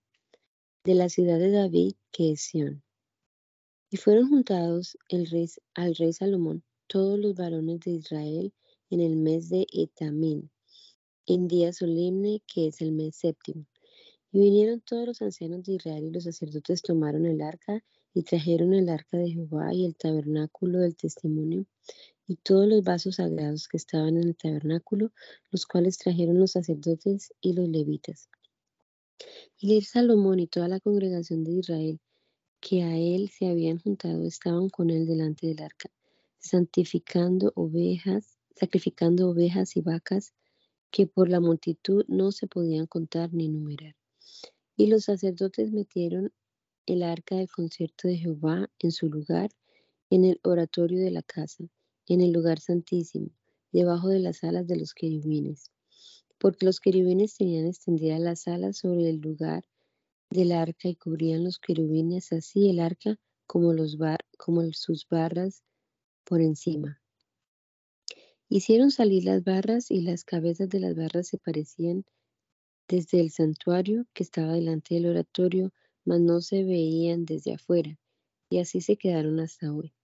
[0.85, 2.83] de la ciudad de David, que es Sión.
[3.89, 8.53] Y fueron juntados el rey, al rey Salomón todos los varones de Israel
[8.91, 10.51] en el mes de Etamín,
[11.27, 13.65] en día solemne que es el mes séptimo.
[14.33, 18.75] Y vinieron todos los ancianos de Israel y los sacerdotes tomaron el arca y trajeron
[18.75, 21.65] el arca de Jehová y el tabernáculo del testimonio
[22.27, 25.13] y todos los vasos sagrados que estaban en el tabernáculo,
[25.53, 28.29] los cuales trajeron los sacerdotes y los levitas.
[29.59, 32.01] Y el Salomón y toda la congregación de Israel
[32.61, 35.91] que a él se habían juntado estaban con él delante del arca,
[36.39, 40.33] santificando ovejas, sacrificando ovejas y vacas
[40.91, 43.97] que por la multitud no se podían contar ni numerar.
[44.77, 46.33] Y los sacerdotes metieron
[46.87, 49.51] el arca del concierto de Jehová en su lugar,
[50.11, 51.65] en el oratorio de la casa,
[52.07, 53.31] en el lugar santísimo,
[53.73, 55.71] debajo de las alas de los querubines.
[56.43, 59.63] Porque los querubines tenían extendidas las alas sobre el lugar
[60.29, 63.97] del arca y cubrían los querubines así el arca como, los
[64.39, 65.63] como sus barras
[66.25, 67.01] por encima.
[68.49, 72.05] Hicieron salir las barras y las cabezas de las barras se parecían
[72.89, 75.73] desde el santuario que estaba delante del oratorio,
[76.05, 78.01] mas no se veían desde afuera,
[78.51, 79.95] y así se quedaron hasta hoy.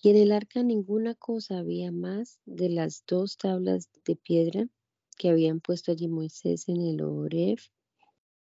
[0.00, 4.68] Y en el arca ninguna cosa había más de las dos tablas de piedra
[5.16, 7.58] que habían puesto allí Moisés en el Oreb,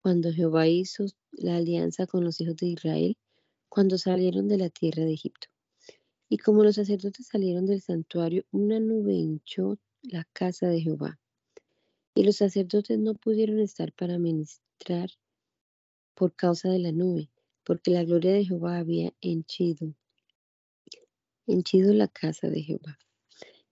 [0.01, 3.17] cuando Jehová hizo la alianza con los hijos de Israel,
[3.69, 5.47] cuando salieron de la tierra de Egipto.
[6.27, 11.19] Y como los sacerdotes salieron del santuario, una nube hinchó la casa de Jehová.
[12.15, 15.09] Y los sacerdotes no pudieron estar para ministrar
[16.13, 17.29] por causa de la nube,
[17.63, 19.93] porque la gloria de Jehová había henchido,
[21.47, 22.97] henchido la casa de Jehová.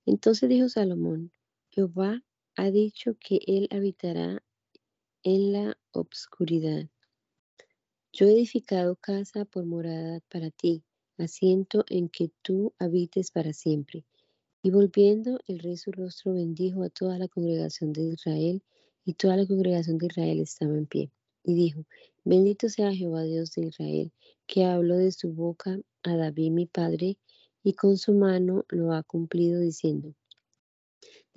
[0.05, 1.31] Entonces dijo Salomón,
[1.69, 2.23] Jehová
[2.59, 4.43] ha dicho que él habitará
[5.23, 6.89] en la obscuridad.
[8.11, 10.83] Yo he edificado casa por morada para ti
[11.17, 14.03] asiento en que tú habites para siempre.
[14.61, 18.61] Y volviendo el rey su rostro bendijo a toda la congregación de Israel,
[19.05, 21.11] y toda la congregación de Israel estaba en pie.
[21.45, 21.85] Y dijo,
[22.25, 24.11] bendito sea Jehová Dios de Israel,
[24.47, 27.17] que habló de su boca a David mi padre,
[27.63, 30.13] y con su mano lo ha cumplido diciendo,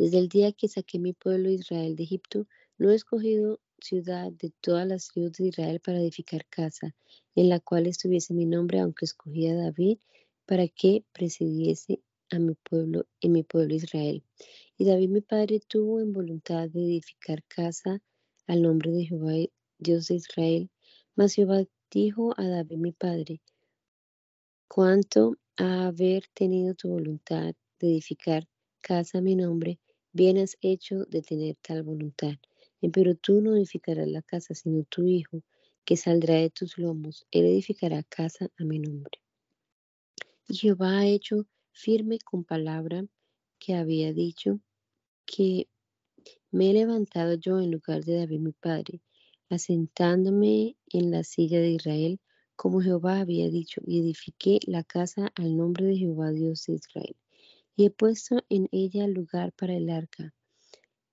[0.02, 4.52] desde el día que saqué mi pueblo Israel de Egipto, no he escogido ciudad de
[4.60, 6.96] todas las tribus de Israel para edificar casa,
[7.36, 9.98] en la cual estuviese mi nombre, aunque escogí a David
[10.44, 14.24] para que presidiese a mi pueblo, en mi pueblo Israel.
[14.76, 18.02] Y David mi padre tuvo en voluntad de edificar casa
[18.48, 19.34] al nombre de Jehová,
[19.78, 20.68] Dios de Israel.
[21.14, 21.62] Mas Jehová
[21.92, 23.40] dijo a David mi padre,
[24.66, 28.48] cuanto a haber tenido tu voluntad de edificar
[28.80, 29.78] casa a mi nombre,
[30.12, 32.35] bien has hecho de tener tal voluntad.
[32.92, 35.42] Pero tú no edificarás la casa, sino tu hijo,
[35.85, 37.27] que saldrá de tus lomos.
[37.31, 39.20] Él edificará casa a mi nombre.
[40.48, 43.05] Y Jehová ha hecho firme con palabra
[43.59, 44.61] que había dicho
[45.25, 45.68] que
[46.50, 49.00] me he levantado yo en lugar de David mi padre,
[49.48, 52.21] asentándome en la silla de Israel,
[52.56, 57.17] como Jehová había dicho, y edifiqué la casa al nombre de Jehová Dios de Israel.
[57.77, 60.35] Y he puesto en ella lugar para el arca,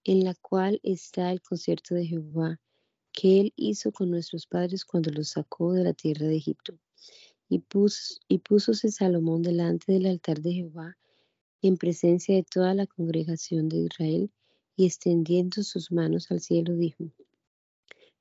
[0.03, 2.59] en la cual está el concierto de Jehová,
[3.11, 6.77] que él hizo con nuestros padres cuando los sacó de la tierra de Egipto.
[7.47, 10.97] Y, puso, y púsose Salomón delante del altar de Jehová,
[11.61, 14.31] en presencia de toda la congregación de Israel,
[14.75, 17.11] y extendiendo sus manos al cielo, dijo,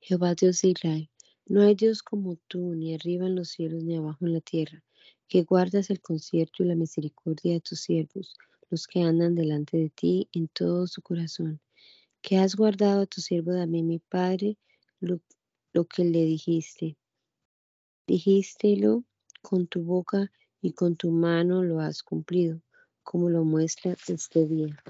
[0.01, 1.09] Jehová Dios de Israel,
[1.45, 4.83] no hay Dios como tú, ni arriba en los cielos, ni abajo en la tierra,
[5.29, 8.35] que guardas el concierto y la misericordia de tus siervos,
[8.69, 11.61] los que andan delante de ti en todo su corazón
[12.21, 14.57] que has guardado a tu siervo David, mi padre,
[14.99, 15.19] lo,
[15.85, 16.97] que le dijiste.
[18.07, 19.05] Dijístelo
[19.41, 22.61] con tu boca y con tu mano lo has cumplido,
[23.03, 24.83] como lo muestra este día.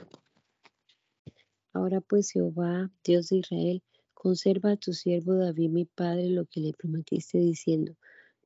[1.73, 3.83] Ahora pues Jehová, Dios de Israel,
[4.13, 7.95] conserva a tu siervo David mi padre lo que le prometiste diciendo,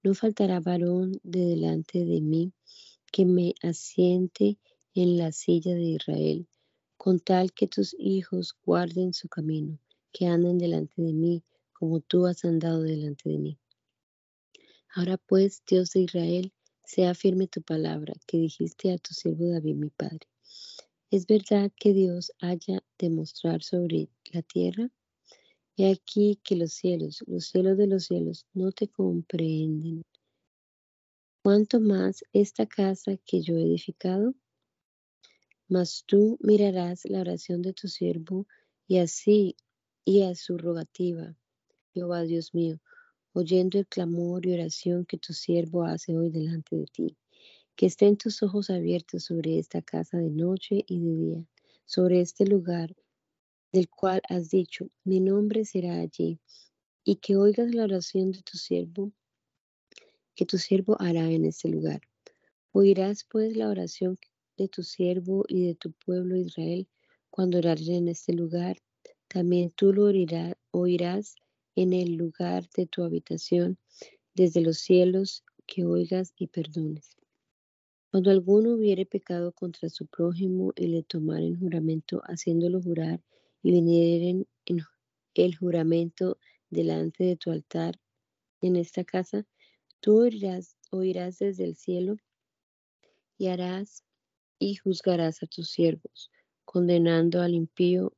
[0.03, 2.53] no faltará varón de delante de mí
[3.11, 4.57] que me asiente
[4.93, 6.47] en la silla de Israel,
[6.97, 9.79] con tal que tus hijos guarden su camino,
[10.11, 13.59] que anden delante de mí, como tú has andado delante de mí.
[14.95, 16.53] Ahora pues, Dios de Israel,
[16.85, 20.27] sea firme tu palabra que dijiste a tu siervo David mi padre.
[21.09, 24.89] ¿Es verdad que Dios haya de mostrar sobre la tierra?
[25.75, 30.03] He aquí que los cielos, los cielos de los cielos, no te comprenden.
[31.41, 34.35] ¿Cuánto más esta casa que yo he edificado?
[35.67, 38.45] Mas tú mirarás la oración de tu siervo
[38.87, 39.55] y así
[40.05, 41.35] y a su rogativa,
[41.95, 42.79] Jehová Dios mío,
[43.31, 47.17] oyendo el clamor y oración que tu siervo hace hoy delante de ti.
[47.75, 51.45] Que estén tus ojos abiertos sobre esta casa de noche y de día,
[51.85, 52.95] sobre este lugar
[53.73, 56.39] del cual has dicho, mi nombre será allí,
[57.03, 59.11] y que oigas la oración de tu siervo,
[60.35, 62.01] que tu siervo hará en este lugar.
[62.71, 64.17] Oirás pues la oración
[64.57, 66.87] de tu siervo y de tu pueblo Israel
[67.31, 68.77] cuando oraren en este lugar.
[69.27, 71.35] También tú lo oirás, oirás
[71.75, 73.79] en el lugar de tu habitación,
[74.35, 77.17] desde los cielos, que oigas y perdones.
[78.11, 83.23] Cuando alguno hubiere pecado contra su prójimo y le tomaren juramento, haciéndolo jurar,
[83.63, 84.81] y vinieren en
[85.33, 86.37] el juramento
[86.69, 87.99] delante de tu altar
[88.61, 89.45] en esta casa,
[89.99, 92.17] tú oirás, oirás desde el cielo
[93.37, 94.03] y harás
[94.59, 96.31] y juzgarás a tus siervos,
[96.65, 98.13] condenando al impío,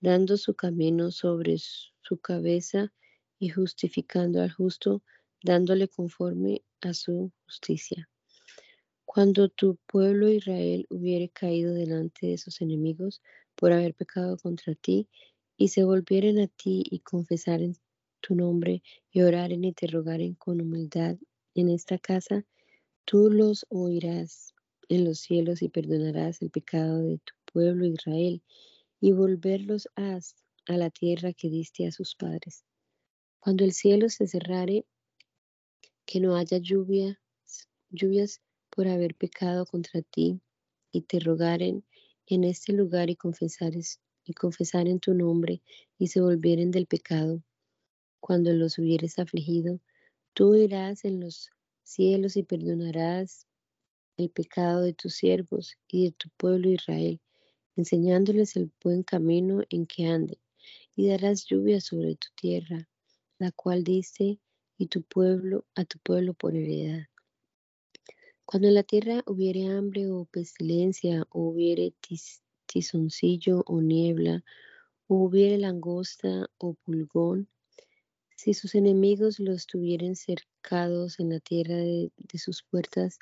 [0.00, 2.92] dando su camino sobre su cabeza
[3.38, 5.02] y justificando al justo,
[5.42, 8.08] dándole conforme a su justicia.
[9.04, 13.22] Cuando tu pueblo Israel hubiere caído delante de sus enemigos
[13.54, 15.08] por haber pecado contra ti,
[15.56, 17.76] y se volvieren a ti y confesaren
[18.20, 21.16] tu nombre y oraren y te rogaren con humildad
[21.54, 22.44] en esta casa,
[23.04, 24.54] tú los oirás
[24.88, 28.42] en los cielos y perdonarás el pecado de tu pueblo Israel
[29.00, 30.36] y volverlos has
[30.66, 32.64] a la tierra que diste a sus padres.
[33.38, 34.84] Cuando el cielo se cerrare,
[36.06, 37.20] que no haya lluvia,
[37.90, 40.40] lluvias por haber pecado contra ti,
[40.92, 41.84] y te rogaren
[42.34, 45.62] en este lugar y confesares y confesaren tu nombre
[45.98, 47.42] y se volvieren del pecado.
[48.20, 49.80] Cuando los hubieres afligido,
[50.32, 51.50] tú irás en los
[51.82, 53.46] cielos y perdonarás
[54.16, 57.20] el pecado de tus siervos y de tu pueblo Israel,
[57.74, 60.38] enseñándoles el buen camino en que anden,
[60.94, 62.88] y darás lluvia sobre tu tierra,
[63.38, 64.38] la cual diste
[64.78, 67.09] y tu pueblo a tu pueblo por heredad.
[68.50, 71.94] Cuando en la tierra hubiere hambre o pestilencia, o hubiere
[72.66, 74.42] tizoncillo o niebla,
[75.06, 77.48] o hubiere langosta o pulgón,
[78.34, 83.20] si sus enemigos los tuvieren cercados en la tierra de, de sus puertas,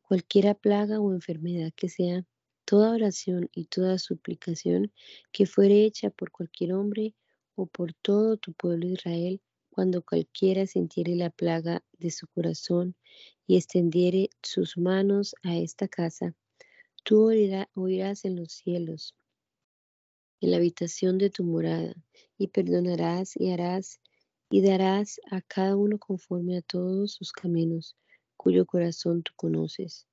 [0.00, 2.24] cualquiera plaga o enfermedad que sea,
[2.64, 4.90] toda oración y toda suplicación
[5.32, 7.14] que fuere hecha por cualquier hombre
[7.56, 9.42] o por todo tu pueblo Israel,
[9.74, 12.94] cuando cualquiera sintiere la plaga de su corazón
[13.46, 16.34] y extendiere sus manos a esta casa,
[17.04, 17.30] tú
[17.74, 19.16] oirás en los cielos,
[20.40, 21.94] en la habitación de tu morada,
[22.36, 24.00] y perdonarás y harás
[24.50, 27.96] y darás a cada uno conforme a todos sus caminos,
[28.36, 30.06] cuyo corazón tú conoces,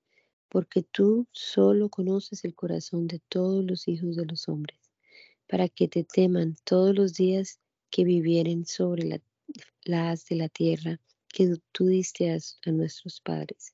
[0.48, 4.80] porque tú solo conoces el corazón de todos los hijos de los hombres,
[5.48, 9.20] para que te teman todos los días que vivieren sobre la,
[9.90, 13.74] de la tierra que tú diste a, nuestros padres.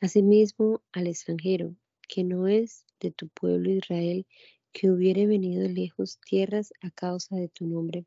[0.00, 1.74] Asimismo, al extranjero,
[2.08, 4.26] que no es de tu pueblo Israel,
[4.72, 8.06] que hubiere venido lejos tierras a causa de tu nombre,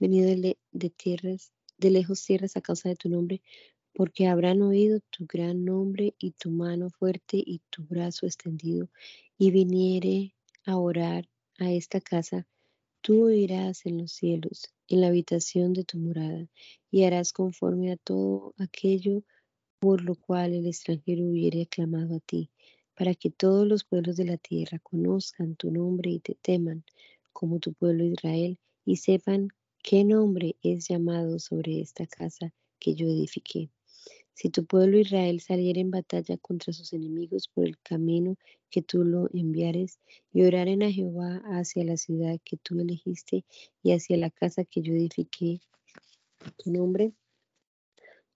[0.00, 0.28] venido
[0.72, 3.40] de, tierras de lejos tierras a causa de tu nombre,
[3.92, 8.88] porque habrán oído tu gran nombre y tu mano fuerte y tu brazo extendido,
[9.38, 10.34] y viniere
[10.66, 11.28] a orar
[11.58, 12.48] a esta casa,
[13.02, 16.48] tú irás en los cielos, en la habitación de tu morada,
[16.90, 19.22] y harás conforme a todo aquello
[19.80, 22.50] por lo cual el extranjero hubiere clamado a ti,
[22.94, 26.84] para que todos los pueblos de la tierra conozcan tu nombre y te teman,
[27.32, 29.48] como tu pueblo Israel, y sepan
[29.82, 33.68] ¿Qué nombre es llamado sobre esta casa que yo edifiqué?
[34.34, 38.36] Si tu pueblo Israel saliera en batalla contra sus enemigos por el camino
[38.70, 39.98] que tú lo enviares,
[40.32, 43.44] y oraren a Jehová hacia la ciudad que tú elegiste
[43.82, 45.60] y hacia la casa que yo edifiqué,
[46.56, 47.12] tu nombre,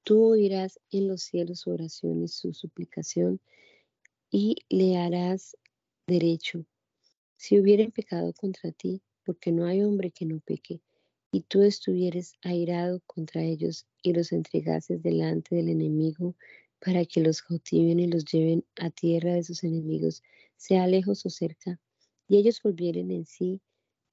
[0.07, 3.41] Tú oirás en los cielos su oración y su suplicación
[4.31, 5.57] y le harás
[6.07, 6.65] derecho.
[7.35, 10.81] Si hubieren pecado contra ti, porque no hay hombre que no peque,
[11.33, 16.37] y tú estuvieres airado contra ellos y los entregases delante del enemigo
[16.81, 20.23] para que los cautiven y los lleven a tierra de sus enemigos,
[20.57, 21.81] sea lejos o cerca,
[22.29, 23.61] y ellos volvieren en sí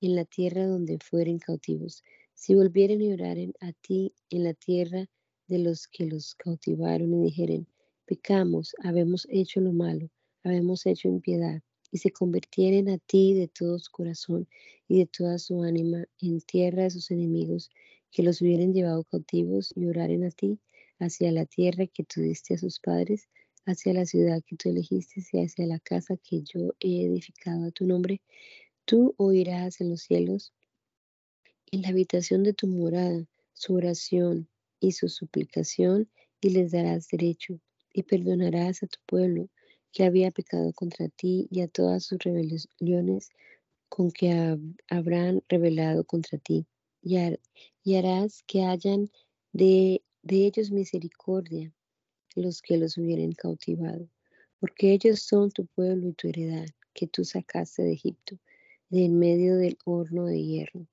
[0.01, 2.03] en la tierra donde fueren cautivos.
[2.34, 5.09] Si volvieren y oraren a ti en la tierra
[5.47, 7.68] de los que los cautivaron y dijeren,
[8.05, 10.09] pecamos, habemos hecho lo malo,
[10.43, 11.61] habemos hecho impiedad,
[11.93, 14.49] y se convirtieren a ti de todo su corazón
[14.87, 17.69] y de toda su ánima en tierra de sus enemigos,
[18.09, 20.59] que los hubieran llevado cautivos y oraren a ti
[20.97, 23.29] hacia la tierra que tú diste a sus padres,
[23.67, 27.71] hacia la ciudad que tú elegiste y hacia la casa que yo he edificado a
[27.71, 28.21] tu nombre,
[28.85, 30.51] tú oirás en los cielos,
[31.71, 33.23] en la habitación de tu morada,
[33.53, 36.09] su oración y su suplicación,
[36.41, 37.59] y les darás derecho,
[37.93, 39.47] y perdonarás a tu pueblo
[39.93, 43.29] que había pecado contra ti y a todas sus rebeliones
[43.87, 44.57] con que
[44.89, 46.65] habrán revelado contra ti.
[47.01, 49.11] Y, harás que hayan
[49.51, 51.71] de, de ellos misericordia
[52.35, 54.09] los que los hubieran cautivado,
[54.59, 58.39] porque ellos son tu pueblo y tu heredad, que tú sacaste de Egipto,
[58.89, 60.87] de en medio del horno de hierro.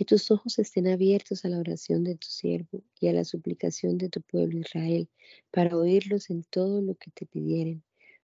[0.00, 3.98] Que tus ojos estén abiertos a la oración de tu siervo y a la suplicación
[3.98, 5.10] de tu pueblo Israel,
[5.50, 7.84] para oírlos en todo lo que te pidieren,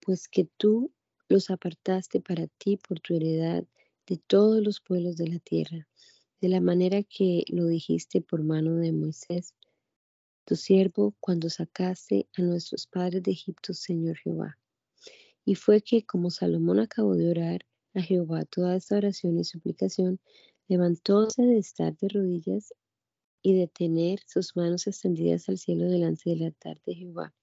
[0.01, 0.91] pues que tú
[1.29, 3.67] los apartaste para ti por tu heredad
[4.07, 5.87] de todos los pueblos de la tierra,
[6.41, 9.55] de la manera que lo dijiste por mano de Moisés,
[10.47, 14.57] tu siervo, cuando sacaste a nuestros padres de Egipto, Señor Jehová.
[15.45, 20.21] Y fue que, como Salomón acabó de orar a Jehová toda esta oración y suplicación,
[20.71, 22.73] levantóse de estar de rodillas
[23.43, 27.35] y de tener sus manos extendidas al cielo delante del altar de Jehová.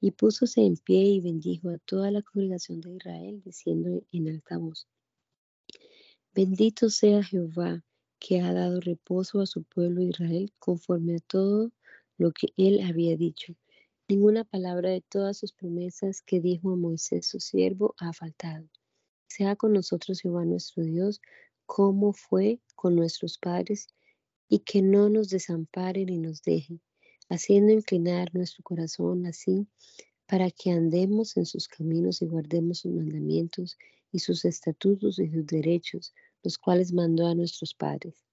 [0.00, 4.56] Y púsose en pie y bendijo a toda la congregación de Israel, diciendo en alta
[4.56, 4.88] voz,
[6.34, 7.84] Bendito sea Jehová,
[8.18, 11.70] que ha dado reposo a su pueblo Israel, conforme a todo
[12.16, 13.54] lo que él había dicho.
[14.08, 18.66] Ninguna palabra de todas sus promesas que dijo a Moisés su siervo ha faltado.
[19.28, 21.20] Sea con nosotros Jehová nuestro Dios,
[21.66, 23.88] como fue con nuestros padres,
[24.48, 26.80] y que no nos desampare ni nos deje,
[27.28, 29.66] haciendo inclinar nuestro corazón así,
[30.26, 33.76] para que andemos en sus caminos y guardemos sus mandamientos
[34.12, 38.24] y sus estatutos y sus derechos, los cuales mandó a nuestros padres.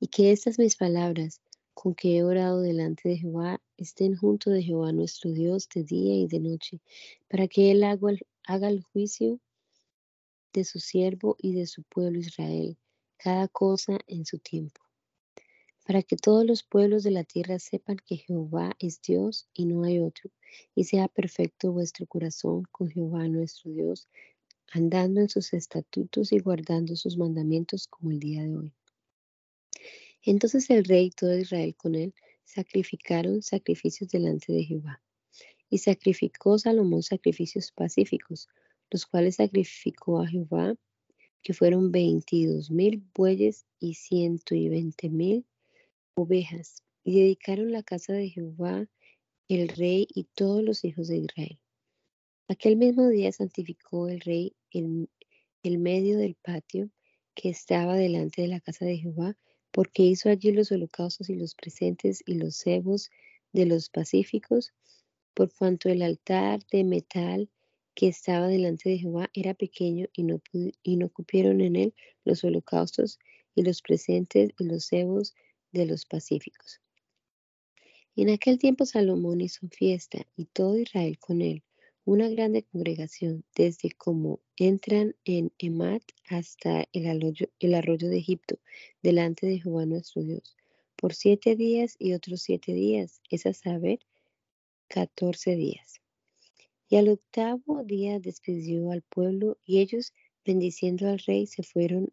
[0.00, 1.40] Y que estas mis palabras,
[1.72, 6.14] con que he orado delante de Jehová, estén junto de Jehová nuestro Dios de día
[6.16, 6.80] y de noche,
[7.28, 9.40] para que Él haga el, haga el juicio
[10.52, 12.76] de su siervo y de su pueblo Israel,
[13.16, 14.80] cada cosa en su tiempo,
[15.86, 19.84] para que todos los pueblos de la tierra sepan que Jehová es Dios y no
[19.84, 20.30] hay otro,
[20.74, 24.08] y sea perfecto vuestro corazón con Jehová nuestro Dios,
[24.72, 28.74] andando en sus estatutos y guardando sus mandamientos como el día de hoy.
[30.22, 32.12] Entonces el rey y todo Israel con él
[32.44, 35.02] sacrificaron sacrificios delante de Jehová.
[35.68, 38.48] Y sacrificó Salomón sacrificios pacíficos,
[38.90, 40.74] los cuales sacrificó a Jehová,
[41.42, 45.46] que fueron veintidós mil bueyes y ciento y veinte mil
[46.14, 46.82] ovejas.
[47.04, 48.86] Y dedicaron la casa de Jehová,
[49.48, 51.60] el rey y todos los hijos de Israel.
[52.48, 55.08] Aquel mismo día santificó el rey el,
[55.62, 56.90] el medio del patio
[57.34, 59.36] que estaba delante de la casa de Jehová
[59.70, 63.10] porque hizo allí los holocaustos y los presentes y los cebos
[63.52, 64.72] de los pacíficos,
[65.34, 67.50] por cuanto el altar de metal
[67.96, 71.94] que estaba delante de Jehová era pequeño y no, y no cupieron en él
[72.24, 73.18] los holocaustos
[73.54, 75.34] y los presentes y los cebos
[75.72, 76.80] de los pacíficos.
[78.14, 81.62] En aquel tiempo Salomón hizo fiesta y todo Israel con él,
[82.04, 88.58] una grande congregación, desde como entran en Emat hasta el arroyo, el arroyo de Egipto,
[89.02, 90.54] delante de Jehová nuestro Dios,
[90.96, 94.00] por siete días y otros siete días, es a saber,
[94.86, 96.00] catorce días.
[96.88, 100.12] Y al octavo día despidió al pueblo y ellos,
[100.44, 102.12] bendiciendo al rey, se fueron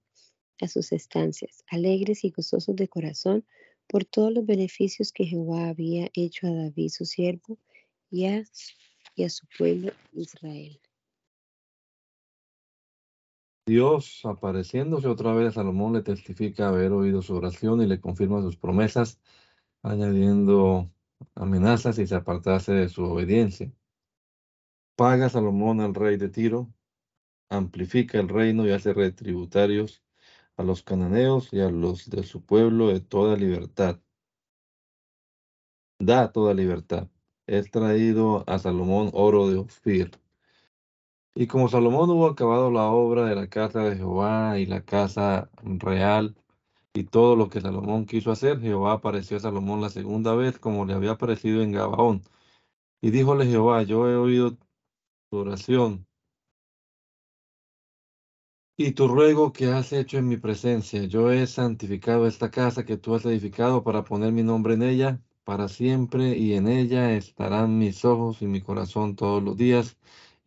[0.61, 3.45] a sus estancias, alegres y gozosos de corazón
[3.87, 7.57] por todos los beneficios que Jehová había hecho a David su siervo
[8.09, 8.43] y a
[9.15, 10.79] y a su pueblo Israel.
[13.65, 18.41] Dios, apareciéndose otra vez a Salomón, le testifica haber oído su oración y le confirma
[18.41, 19.21] sus promesas,
[19.81, 20.91] añadiendo
[21.35, 23.71] amenazas y se apartase de su obediencia.
[24.95, 26.71] Paga Salomón al rey de Tiro,
[27.49, 30.03] amplifica el reino y hace retributarios
[30.55, 33.99] a los cananeos y a los de su pueblo de toda libertad.
[35.99, 37.07] da toda libertad.
[37.47, 40.11] Es traído a Salomón oro de Ofir.
[41.35, 45.49] Y como Salomón hubo acabado la obra de la casa de Jehová y la casa
[45.63, 46.35] real
[46.93, 50.85] y todo lo que Salomón quiso hacer, Jehová apareció a Salomón la segunda vez como
[50.85, 52.21] le había aparecido en Gabaón.
[53.01, 54.57] Y díjole Jehová, yo he oído
[55.37, 56.07] oración
[58.77, 61.03] y tu ruego que has hecho en mi presencia.
[61.05, 65.21] Yo he santificado esta casa que tú has edificado para poner mi nombre en ella
[65.43, 69.97] para siempre, y en ella estarán mis ojos y mi corazón todos los días.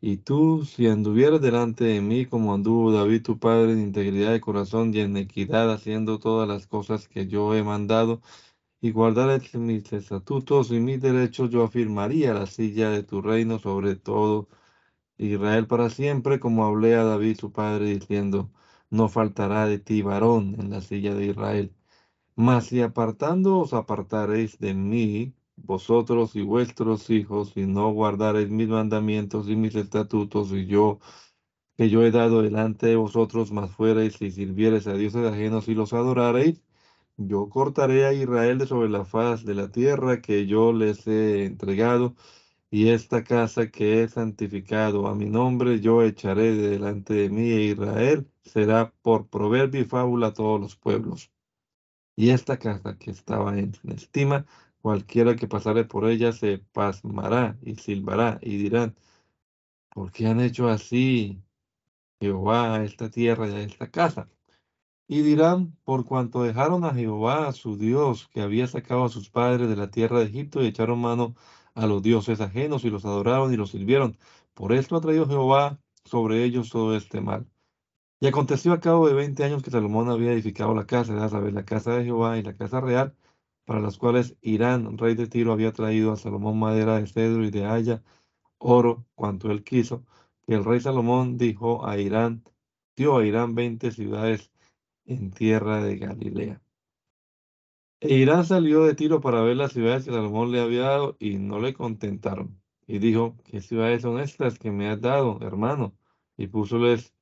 [0.00, 4.40] Y tú, si anduvieras delante de mí como anduvo David tu padre en integridad de
[4.40, 8.22] corazón y en equidad, haciendo todas las cosas que yo he mandado,
[8.80, 13.96] y guardares mis estatutos y mis derechos, yo afirmaría la silla de tu reino sobre
[13.96, 14.48] todo
[15.18, 18.50] Israel para siempre, como hablé a David su padre, diciendo,
[18.90, 21.74] no faltará de ti varón en la silla de Israel.
[22.36, 28.68] Mas si apartando os apartaréis de mí, vosotros y vuestros hijos, y no guardaréis mis
[28.68, 31.00] mandamientos y mis estatutos, y yo,
[31.76, 35.74] que yo he dado delante de vosotros, mas fuereis y sirviereis a dioses ajenos y
[35.74, 36.62] los adoraréis,
[37.16, 41.44] yo cortaré a Israel de sobre la faz de la tierra que yo les he
[41.46, 42.14] entregado,
[42.76, 47.50] y esta casa que he santificado a mi nombre, yo echaré de delante de mí,
[47.50, 51.32] e Israel será por proverbio y fábula a todos los pueblos.
[52.16, 54.44] Y esta casa que estaba en estima,
[54.82, 58.94] cualquiera que pasare por ella se pasmará y silbará y dirán,
[59.88, 61.42] ¿por qué han hecho así
[62.20, 64.28] Jehová a esta tierra y a esta casa?
[65.08, 69.66] Y dirán, por cuanto dejaron a Jehová, su Dios, que había sacado a sus padres
[69.70, 73.52] de la tierra de Egipto y echaron mano a los dioses ajenos y los adoraron
[73.52, 74.16] y los sirvieron.
[74.54, 77.46] Por esto ha traído Jehová sobre ellos todo este mal.
[78.18, 81.52] Y aconteció a cabo de veinte años que Salomón había edificado la casa, a saber,
[81.52, 83.14] la casa de Jehová y la casa real,
[83.66, 87.50] para las cuales Irán, rey de Tiro, había traído a Salomón madera de cedro y
[87.50, 88.02] de haya,
[88.56, 90.06] oro, cuanto él quiso,
[90.46, 92.42] que el rey Salomón dijo a Irán,
[92.96, 94.50] dio a Irán veinte ciudades
[95.04, 96.62] en tierra de Galilea.
[98.00, 101.60] Irán salió de Tiro para ver las ciudades que Salomón le había dado y no
[101.60, 102.60] le contentaron.
[102.86, 105.96] Y dijo, ¿qué ciudades son estas que me has dado, hermano?
[106.36, 107.14] Y púsoles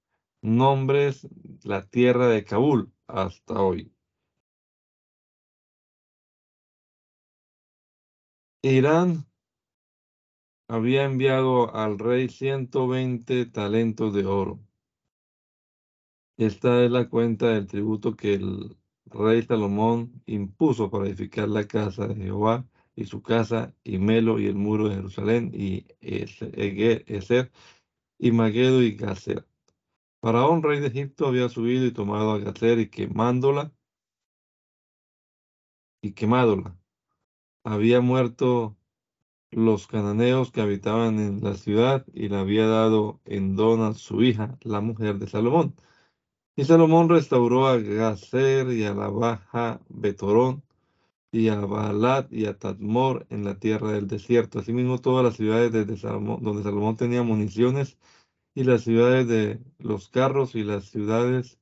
[0.42, 1.28] nombres
[1.64, 3.92] la tierra de Kabul hasta hoy.
[8.62, 9.26] Irán
[10.68, 14.60] había enviado al rey 120 talentos de oro.
[16.36, 18.76] Esta es la cuenta del tributo que el
[19.14, 24.46] rey Salomón impuso para edificar la casa de Jehová y su casa, y Melo y
[24.46, 27.52] el muro de Jerusalén, y Ezer,
[28.18, 29.46] y Maguedo y Gazer.
[30.20, 33.72] Faraón, rey de Egipto, había subido y tomado a Gazer y quemándola,
[36.02, 36.76] y quemándola.
[37.64, 38.76] Había muerto
[39.50, 44.22] los cananeos que habitaban en la ciudad y la había dado en don a su
[44.22, 45.74] hija, la mujer de Salomón.
[46.56, 50.62] Y Salomón restauró a Gazer y a la baja Betorón
[51.32, 54.60] y a Baalat y a Tadmor en la tierra del desierto.
[54.60, 57.98] Asimismo, todas las ciudades donde Salomón tenía municiones
[58.54, 61.58] y las ciudades de los carros y las ciudades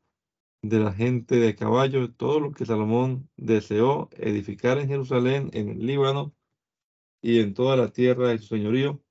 [0.60, 5.86] de la gente de caballo, todo lo que Salomón deseó edificar en Jerusalén, en el
[5.86, 6.34] Líbano
[7.22, 9.01] y en toda la tierra de su señorío,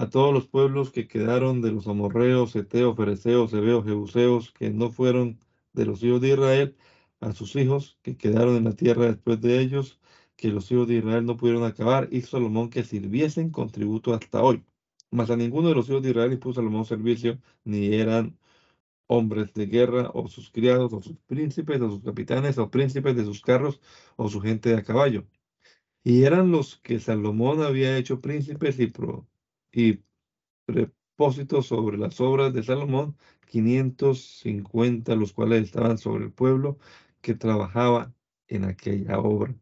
[0.00, 4.90] a todos los pueblos que quedaron de los amorreos, eteos, fereceos, hebeos, jebuseos, que no
[4.90, 5.38] fueron
[5.74, 6.76] de los hijos de Israel,
[7.20, 10.00] a sus hijos que quedaron en la tierra después de ellos,
[10.36, 14.42] que los hijos de Israel no pudieron acabar, y Salomón que sirviesen con tributo hasta
[14.42, 14.64] hoy.
[15.10, 18.38] Mas a ninguno de los hijos de Israel impuso Salomón servicio, ni eran
[19.06, 23.24] hombres de guerra, o sus criados, o sus príncipes, o sus capitanes, o príncipes de
[23.24, 23.80] sus carros,
[24.16, 25.26] o su gente de a caballo.
[26.04, 29.26] Y eran los que Salomón había hecho príncipes y, pro,
[29.72, 30.00] y
[30.66, 33.16] prepósitos sobre las obras de Salomón,
[33.46, 36.78] 550, los cuales estaban sobre el pueblo
[37.20, 38.14] que trabajaba
[38.48, 39.54] en aquella obra.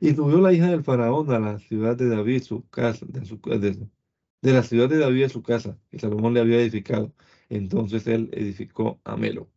[0.00, 3.38] Y subió la hija del faraón a la ciudad de David, su casa, de su,
[3.38, 7.14] de, la ciudad de David su casa, que Salomón le había edificado.
[7.50, 9.50] Entonces él edificó a Melo.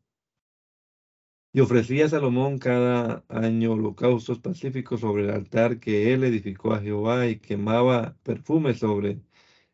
[1.54, 6.82] Y ofrecía a Salomón cada año holocaustos pacíficos sobre el altar que él edificó a
[6.82, 9.22] Jehová y quemaba perfume sobre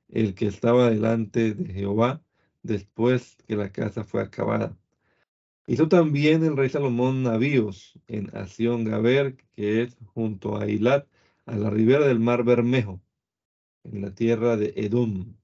[0.09, 2.21] el que estaba delante de Jehová
[2.63, 4.77] después que la casa fue acabada.
[5.67, 11.07] Hizo también el rey Salomón navíos en Asión Gaber, que es junto a Hilat,
[11.45, 13.01] a la ribera del mar Bermejo
[13.83, 15.35] en la tierra de Edom,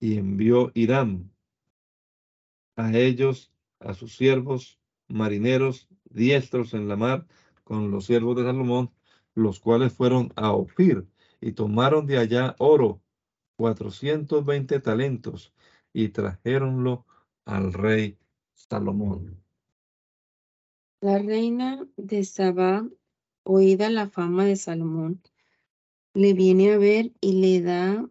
[0.00, 1.30] y envió Irán
[2.76, 4.78] a ellos, a sus siervos
[5.08, 7.26] marineros diestros en la mar,
[7.62, 8.90] con los siervos de Salomón,
[9.34, 11.06] los cuales fueron a Ofir
[11.40, 13.02] y tomaron de allá oro,
[13.56, 15.52] 420 talentos,
[15.92, 17.06] y trajeronlo
[17.44, 18.18] al rey
[18.52, 19.42] Salomón.
[21.00, 22.88] La reina de Sabá,
[23.44, 25.22] oída la fama de Salomón,
[26.14, 28.10] le viene a ver y le da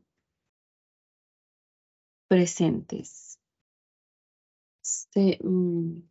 [2.28, 3.39] presentes.
[4.82, 6.04] Se, mm,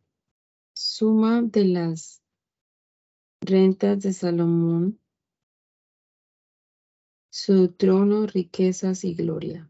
[0.73, 2.21] suma de las
[3.41, 4.99] rentas de Salomón,
[7.33, 9.67] su trono, riquezas y gloria.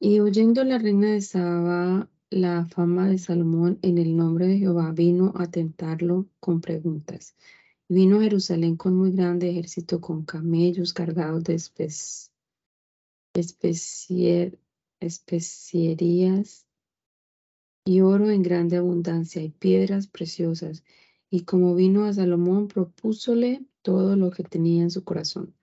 [0.00, 4.90] Y oyendo la reina de Saba la fama de Salomón en el nombre de Jehová,
[4.90, 7.36] vino a tentarlo con preguntas.
[7.88, 11.54] Vino a Jerusalén con muy grande ejército, con camellos cargados de
[15.00, 16.66] especierías
[17.84, 20.82] y oro en grande abundancia y piedras preciosas.
[21.30, 25.54] Y como vino a Salomón, propúsole todo lo que tenía en su corazón.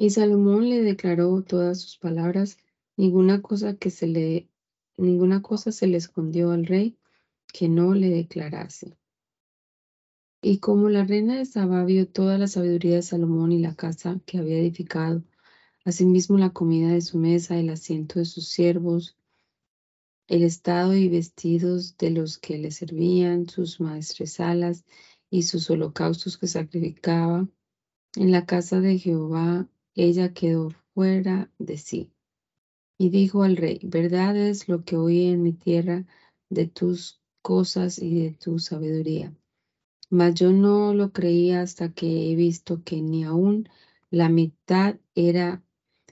[0.00, 2.56] Y Salomón le declaró todas sus palabras,
[2.96, 4.48] ninguna cosa que se le,
[4.96, 6.96] ninguna cosa se le escondió al rey
[7.52, 8.96] que no le declarase.
[10.40, 14.20] Y como la reina de Saba vio toda la sabiduría de Salomón y la casa
[14.24, 15.24] que había edificado,
[15.84, 19.16] asimismo la comida de su mesa, el asiento de sus siervos,
[20.28, 24.84] el estado y vestidos de los que le servían, sus maestresalas
[25.28, 27.48] y sus holocaustos que sacrificaba,
[28.14, 29.68] en la casa de Jehová
[29.98, 32.12] ella quedó fuera de sí.
[32.98, 36.06] Y dijo al rey, verdad es lo que oí en mi tierra
[36.48, 39.34] de tus cosas y de tu sabiduría.
[40.08, 43.68] Mas yo no lo creía hasta que he visto que ni aún
[44.10, 45.62] la mitad era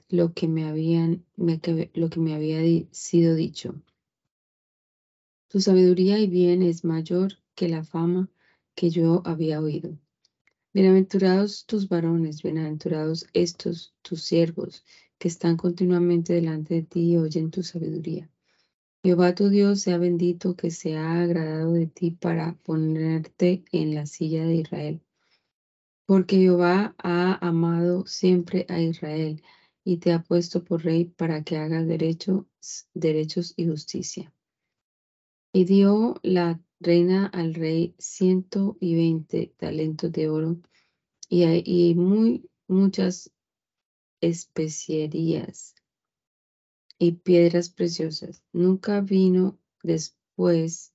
[0.09, 2.61] lo que me habían lo que me había
[2.91, 3.73] sido dicho.
[5.47, 8.29] Tu sabiduría y bien es mayor que la fama
[8.75, 9.97] que yo había oído.
[10.77, 14.85] Bienaventurados tus varones, bienaventurados estos tus siervos,
[15.17, 18.29] que están continuamente delante de ti y oyen tu sabiduría.
[19.03, 24.05] Jehová tu Dios sea bendito que se ha agradado de ti para ponerte en la
[24.05, 25.01] silla de Israel.
[26.05, 29.41] Porque Jehová ha amado siempre a Israel
[29.83, 32.47] y te ha puesto por rey para que hagas derecho,
[32.93, 34.31] derechos y justicia.
[35.51, 40.57] Y dio la reina al rey ciento y veinte talentos de oro
[41.29, 43.31] y, muy, muchas
[44.21, 45.75] especierías
[46.99, 48.43] y piedras preciosas.
[48.53, 50.93] Nunca vino después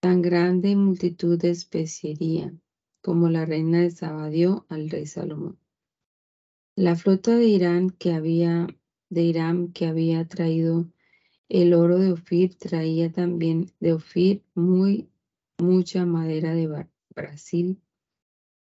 [0.00, 2.54] tan grande multitud de especiería
[3.00, 5.58] como la reina de Saba dio al rey Salomón.
[6.76, 8.68] La flota de Irán que había
[9.10, 10.88] de Irán que había traído
[11.48, 15.08] el oro de Ofir traía también de Ofir muy
[15.58, 17.80] mucha madera de Brasil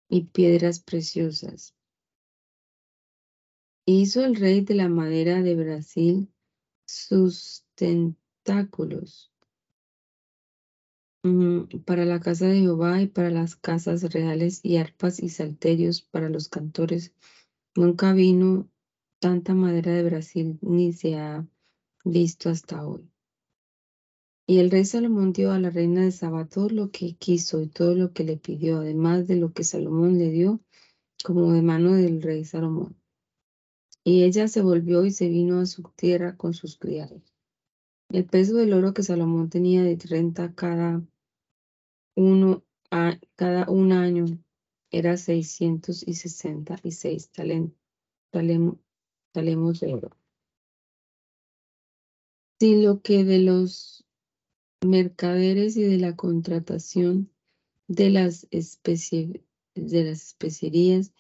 [0.09, 1.75] y piedras preciosas.
[3.86, 6.30] Hizo el rey de la madera de Brasil
[6.86, 9.32] sus tentáculos
[11.86, 16.30] para la casa de Jehová y para las casas reales y arpas y salterios para
[16.30, 17.13] los cantores.
[17.75, 18.69] Nunca vino
[19.19, 21.45] tanta madera de Brasil ni se ha
[22.11, 23.09] visto hasta hoy.
[24.47, 27.67] Y el rey Salomón dio a la reina de Saba todo lo que quiso y
[27.67, 30.61] todo lo que le pidió, además de lo que Salomón le dio
[31.23, 32.95] como de mano del rey Salomón.
[34.03, 37.21] Y ella se volvió y se vino a su tierra con sus criados.
[38.09, 41.03] El peso del oro que Salomón tenía de renta cada
[42.15, 44.25] uno a, cada un año
[44.91, 47.29] era seiscientos y sesenta y seis
[48.31, 48.77] talemos
[49.81, 50.11] de oro.
[52.59, 54.03] Si lo que de los
[54.85, 57.31] mercaderes y de la contratación
[57.87, 59.43] de las, especie,
[59.75, 61.13] de las especerías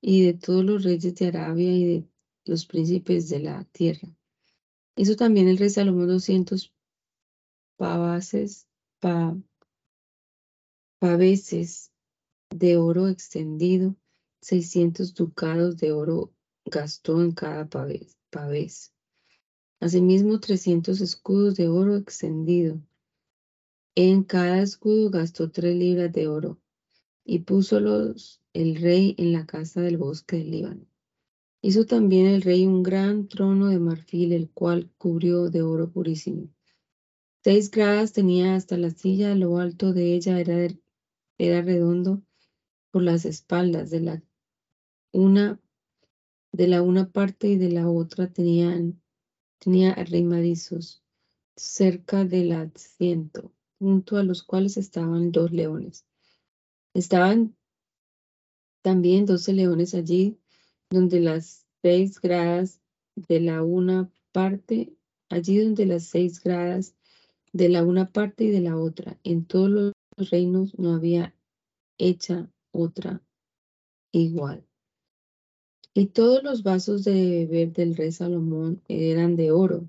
[0.00, 2.08] y de todos los reyes de Arabia y de
[2.44, 4.08] los príncipes de la tierra.
[4.96, 6.74] Hizo también el rey Salomón 200
[7.76, 8.68] pavases,
[9.00, 9.36] pa,
[10.98, 11.90] paveses
[12.50, 13.96] de oro extendido,
[14.42, 16.34] 600 ducados de oro
[16.66, 18.18] gastó en cada pavés.
[18.30, 18.92] pavés.
[19.82, 22.80] Asimismo, 300 escudos de oro extendido.
[23.96, 26.60] En cada escudo gastó tres libras de oro
[27.24, 30.86] y púsolos el rey en la casa del bosque del Líbano.
[31.62, 36.48] Hizo también el rey un gran trono de marfil, el cual cubrió de oro purísimo.
[37.42, 40.64] Seis gradas tenía hasta la silla, lo alto de ella era,
[41.38, 42.22] era redondo
[42.92, 44.22] por las espaldas de la
[45.10, 45.60] una
[46.52, 49.01] de la una parte y de la otra tenían
[49.62, 51.04] tenía arremadizos
[51.56, 56.04] cerca del asiento, junto a los cuales estaban dos leones.
[56.94, 57.54] Estaban
[58.82, 60.36] También doce leones allí,
[60.90, 62.80] donde las seis gradas
[63.14, 64.92] de la una parte,
[65.28, 66.96] allí donde las seis gradas
[67.52, 69.20] de la una parte y de la otra.
[69.22, 69.92] En todos los
[70.30, 71.36] reinos no había
[71.98, 73.22] hecha otra
[74.10, 74.66] igual.
[75.94, 79.88] Y todos los vasos de beber del rey Salomón eran de oro.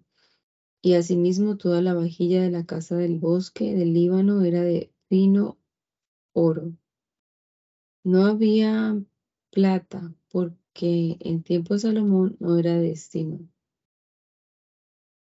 [0.82, 5.58] Y asimismo toda la vajilla de la casa del bosque del Líbano era de fino
[6.34, 6.74] oro.
[8.04, 9.02] No había
[9.50, 13.40] plata porque en tiempo de Salomón no era de estima.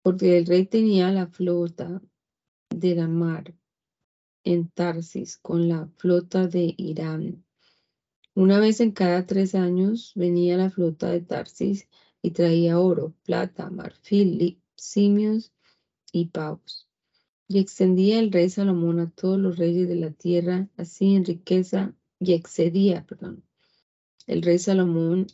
[0.02, 2.02] Porque el rey tenía la flota
[2.68, 3.54] de la mar
[4.44, 7.44] en Tarsis con la flota de Irán
[8.38, 11.88] una vez en cada tres años venía la flota de Tarsis
[12.22, 15.52] y traía oro, plata, marfil, simios
[16.12, 16.88] y pavos.
[17.48, 21.96] Y extendía el rey Salomón a todos los reyes de la tierra, así en riqueza,
[22.20, 23.42] y excedía, perdón,
[24.28, 25.26] el rey Salomón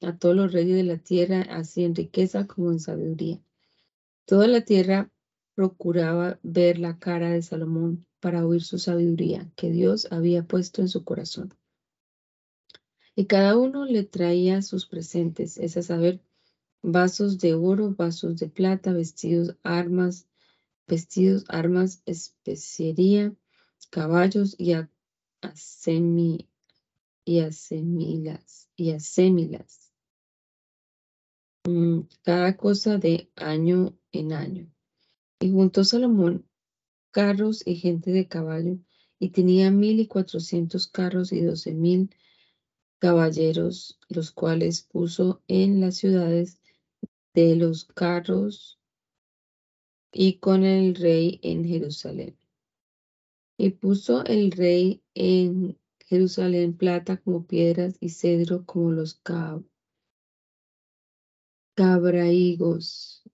[0.00, 3.42] a todos los reyes de la tierra, así en riqueza como en sabiduría.
[4.24, 5.10] Toda la tierra
[5.56, 10.86] procuraba ver la cara de Salomón para oír su sabiduría que Dios había puesto en
[10.86, 11.52] su corazón.
[13.14, 16.20] Y cada uno le traía sus presentes, es a saber,
[16.82, 20.26] vasos de oro, vasos de plata, vestidos, armas,
[20.86, 23.34] vestidos, armas, especería,
[23.90, 24.90] caballos y a,
[27.24, 29.92] y asemilas, y asemilas.
[31.64, 34.72] Mm, cada cosa de año en año.
[35.38, 36.46] Y juntó Salomón
[37.12, 38.78] carros y gente de caballo,
[39.20, 42.10] y tenía mil y cuatrocientos carros y doce mil
[43.02, 46.60] caballeros, los cuales puso en las ciudades
[47.34, 48.78] de los carros
[50.12, 52.38] y con el rey en Jerusalén.
[53.58, 55.76] Y puso el rey en
[56.06, 59.20] Jerusalén plata como piedras y cedro como los
[61.74, 63.24] cabraigos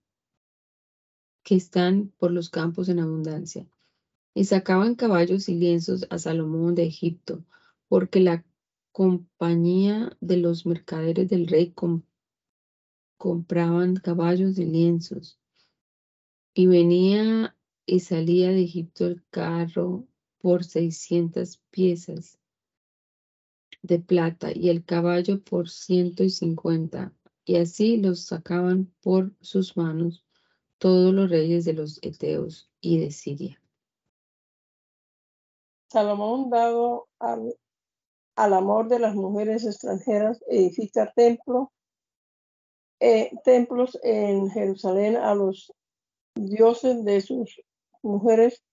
[1.43, 3.67] que están por los campos en abundancia.
[4.33, 7.45] Y sacaban caballos y lienzos a Salomón de Egipto,
[7.87, 8.43] porque la
[8.99, 11.73] compañía de los mercaderes del rey
[13.17, 15.39] compraban caballos y lienzos.
[16.53, 20.05] Y venía y salía de Egipto el carro
[20.39, 22.39] por seiscientas piezas
[23.83, 27.13] de plata y el caballo por ciento y cincuenta.
[27.45, 30.25] Y así los sacaban por sus manos
[30.77, 33.61] todos los reyes de los Eteos y de Siria.
[35.87, 37.55] Salomón dado al
[38.39, 41.73] al amor de las mujeres extranjeras, edifica templo,
[43.01, 45.73] eh, templos en Jerusalén a los
[46.35, 47.61] dioses de sus
[48.01, 48.63] mujeres,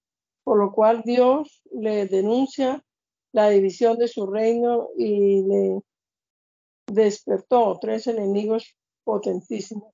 [0.45, 2.85] por lo cual Dios le denuncia
[3.33, 5.81] la división de su reino y le
[6.87, 9.93] despertó tres enemigos potentísimos.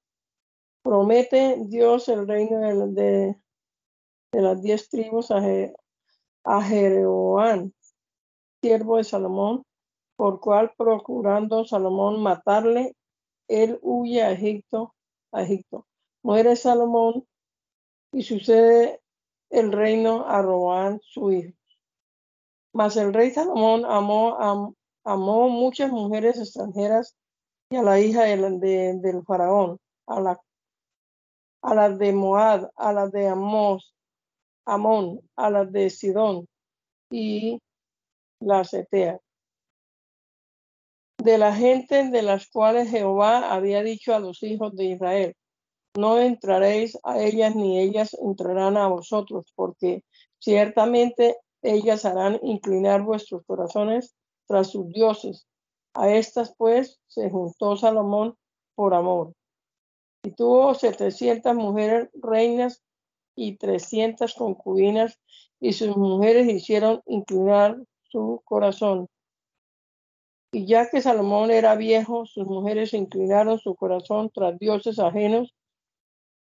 [0.83, 3.37] Promete Dios el reino de,
[4.33, 5.41] las diez tribus a,
[6.45, 7.73] a Jeroboam,
[8.63, 9.65] siervo de Salomón,
[10.17, 12.95] por cual procurando Salomón matarle,
[13.49, 14.95] él huye a Egipto,
[15.33, 15.87] a Egipto.
[16.23, 17.27] Muere Salomón
[18.13, 19.01] y sucede
[19.51, 21.53] el reino a Roán, su hijo.
[22.73, 27.17] Mas el rey Salomón amó, amó muchas mujeres extranjeras
[27.71, 30.41] y a la hija del faraón, a la,
[31.63, 33.95] a de Moab, a las de Amos,
[34.65, 36.47] Amón, a las de Sidón
[37.11, 37.61] y
[38.45, 39.20] las Eteas,
[41.22, 45.36] de la gente de las cuales Jehová había dicho a los hijos de Israel,
[45.97, 50.05] no entraréis a ellas ni ellas entrarán a vosotros, porque
[50.38, 54.14] ciertamente ellas harán inclinar vuestros corazones
[54.47, 55.47] tras sus dioses.
[55.95, 58.36] A estas pues se juntó Salomón
[58.74, 59.34] por amor.
[60.24, 62.82] Y tuvo setecientas mujeres reinas
[63.36, 65.20] y trescientas concubinas,
[65.61, 67.78] y sus mujeres hicieron inclinar
[68.13, 69.09] su corazón.
[70.53, 75.55] Y ya que Salomón era viejo, sus mujeres inclinaron su corazón tras dioses ajenos,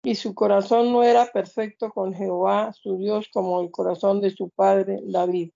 [0.03, 4.49] y su corazón no era perfecto con Jehová, su Dios, como el corazón de su
[4.49, 5.51] padre David.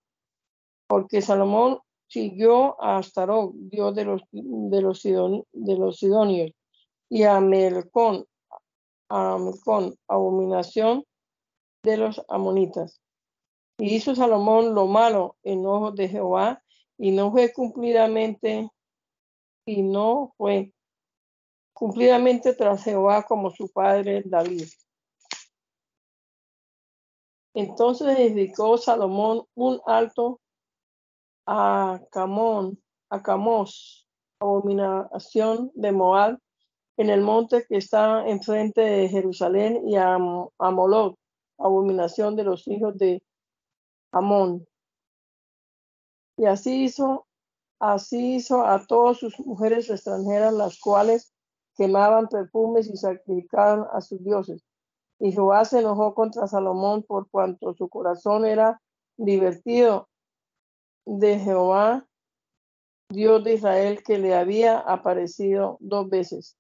[0.88, 6.52] Porque Salomón siguió a Astarot, Dios de los, de los, de los sidonios,
[7.10, 8.26] y a Melcón,
[9.10, 11.06] a Melcón, abominación
[11.84, 13.00] de los amonitas.
[13.82, 16.62] Y hizo Salomón lo malo en ojos de Jehová
[17.00, 18.70] y no fue cumplidamente,
[19.66, 20.72] y no fue
[21.74, 24.68] cumplidamente tras Jehová como su padre David.
[27.56, 30.40] Entonces edificó Salomón un alto
[31.48, 32.80] a Camón,
[33.10, 34.08] a Camos,
[34.40, 36.38] abominación de Moab,
[36.98, 40.20] en el monte que está enfrente de Jerusalén, y a,
[40.60, 41.18] a Moloch,
[41.58, 43.24] abominación de los hijos de
[44.12, 44.68] Amón.
[46.38, 47.28] Y así hizo,
[47.80, 51.34] así hizo a todas sus mujeres extranjeras, las cuales
[51.76, 54.64] quemaban perfumes y sacrificaban a sus dioses.
[55.20, 58.82] Y Jehová se enojó contra Salomón por cuanto su corazón era
[59.18, 60.10] divertido
[61.06, 62.08] de Jehová,
[63.10, 66.58] Dios de Israel, que le había aparecido dos veces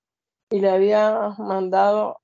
[0.51, 2.19] y le había mandado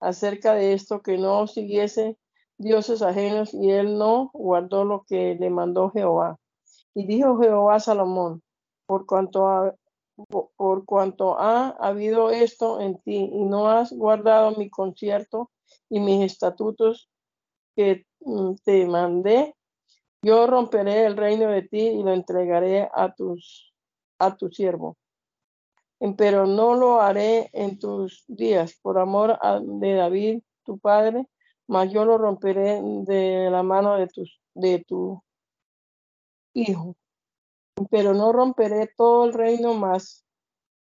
[0.00, 2.18] acerca de esto que no siguiese
[2.58, 6.38] dioses ajenos y él no guardó lo que le mandó Jehová.
[6.94, 8.42] Y dijo Jehová a Salomón,
[8.86, 9.48] por cuanto
[11.38, 15.50] ha, habido esto en ti y no has guardado mi concierto
[15.90, 17.10] y mis estatutos
[17.74, 19.54] que mm, te mandé,
[20.22, 23.74] yo romperé el reino de ti y lo entregaré a tus
[24.18, 24.96] a tu siervo.
[26.16, 31.26] Pero no lo haré en tus días por amor de David, tu padre,
[31.66, 35.22] mas yo lo romperé de la mano de tu, de tu
[36.54, 36.96] hijo.
[37.90, 40.24] Pero no romperé todo el reino más.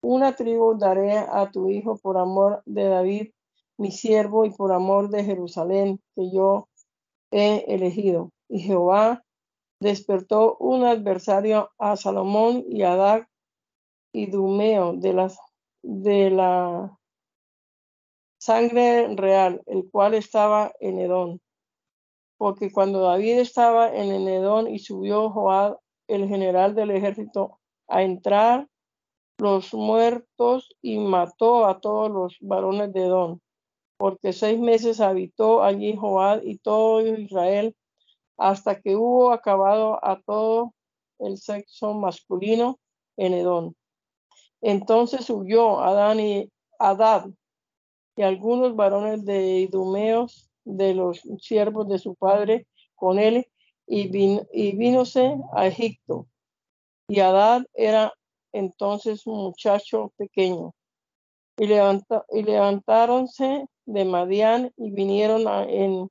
[0.02, 3.32] Una tribu daré a tu hijo por amor de David,
[3.78, 6.70] mi siervo, y por amor de Jerusalén, que yo
[7.32, 8.32] he elegido.
[8.48, 9.24] Y Jehová
[9.80, 13.28] despertó un adversario a Salomón y a
[14.14, 15.38] y Dumeo de, las,
[15.82, 16.98] de la
[18.46, 21.42] sangre real, el cual estaba en Edón.
[22.38, 28.68] Porque cuando David estaba en Edón y subió Joab, el general del ejército, a entrar
[29.40, 33.42] los muertos y mató a todos los varones de Edón,
[33.98, 37.76] porque seis meses habitó allí Joab y todo Israel,
[38.38, 40.74] hasta que hubo acabado a todo
[41.18, 42.78] el sexo masculino
[43.18, 43.76] en Edón.
[44.62, 47.26] Entonces huyó Adán y Adad
[48.16, 53.48] y algunos varones de Idumeos de los siervos de su padre con él
[53.86, 56.28] y, vino, y vínose a Egipto.
[57.08, 58.14] Y Adad era
[58.52, 60.74] entonces un muchacho pequeño.
[61.58, 66.10] Y, levanta, y levantáronse de Madián y vinieron a, en,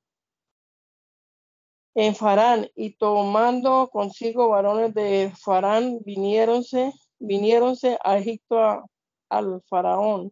[1.95, 8.85] en Farán y tomando consigo varones de Farán viniéronse, viniéronse a Egipto
[9.29, 10.31] al faraón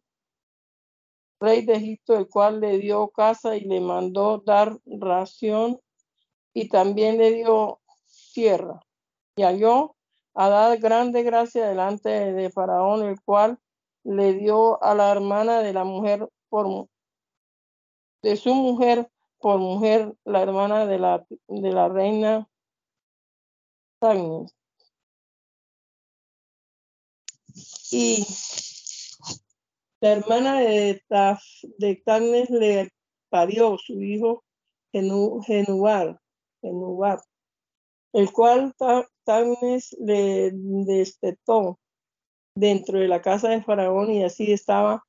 [1.44, 5.80] rey de Egipto, el cual le dio casa y le mandó dar ración
[6.54, 7.82] y también le dio
[8.34, 8.80] tierra.
[9.36, 9.96] Y halló
[10.34, 13.60] a dar grande gracia delante de Faraón, el cual
[14.04, 16.88] le dio a la hermana de la mujer por
[18.22, 22.48] de su mujer por mujer, la hermana de la, de la reina
[27.92, 28.26] Y
[30.04, 31.42] la hermana de, Taf,
[31.78, 32.02] de
[32.50, 32.90] le
[33.30, 34.44] parió su hijo
[34.92, 36.20] Genubar,
[38.12, 38.74] el cual
[39.24, 41.80] Tafnes le destetó
[42.54, 45.06] dentro de la casa de Faraón y así estaba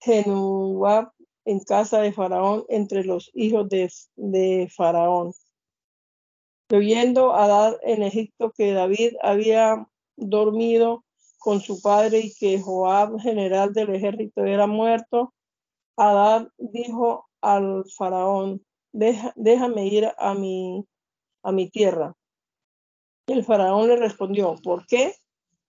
[0.00, 1.12] Genubar
[1.44, 5.34] en casa de Faraón entre los hijos de, de Faraón.
[6.72, 9.86] Oyendo a dar en Egipto que David había
[10.16, 11.04] dormido
[11.38, 15.32] con su padre y que Joab, general del ejército, era muerto,
[15.96, 20.84] Adad dijo al faraón, déjame ir a mi,
[21.42, 22.14] a mi tierra.
[23.26, 25.14] El faraón le respondió, ¿por qué?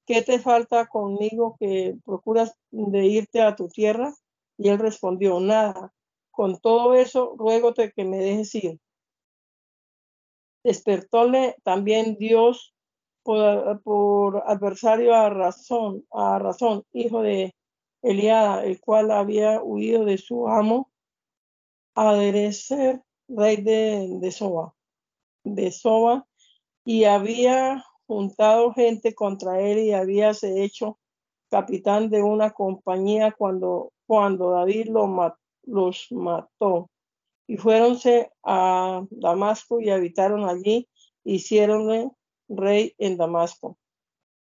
[0.06, 4.14] ¿Qué te falta conmigo que procuras de irte a tu tierra?
[4.58, 5.94] Y él respondió, nada.
[6.32, 8.80] Con todo eso, ruégote que me dejes ir.
[10.64, 12.74] Despertóle también Dios
[13.84, 17.54] por, adversario a razón, a razón, hijo de
[18.02, 20.92] Eliada, el cual había huido de su amo,
[21.96, 24.74] Aderecer, rey de, de Soba,
[25.44, 26.26] de Soba,
[26.86, 30.98] y había juntado gente contra él y habíase hecho
[31.50, 34.90] capitán de una compañía cuando, cuando David
[35.64, 36.90] los mató.
[37.48, 40.88] Y fuéronse a Damasco y habitaron allí,
[41.24, 42.12] hicieronle
[42.50, 43.78] rey en Damasco.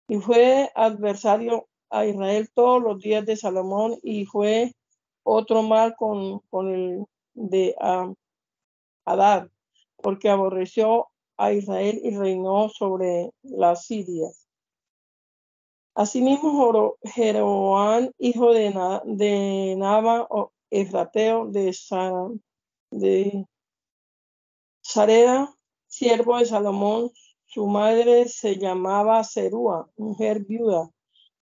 [0.09, 4.73] Y fue adversario a Israel todos los días de Salomón y fue
[5.25, 8.15] otro mal con, con el de uh,
[9.05, 9.49] Adad,
[9.97, 14.29] porque aborreció a Israel y reinó sobre la Siria.
[15.95, 18.75] Asimismo, Jeroán, hijo de,
[19.05, 20.29] de Nava,
[20.71, 21.75] Efrateo de,
[22.91, 23.47] de
[24.83, 25.55] Sareda,
[25.87, 27.11] siervo de Salomón,
[27.57, 30.91] su madre se llamaba Serúa, mujer viuda,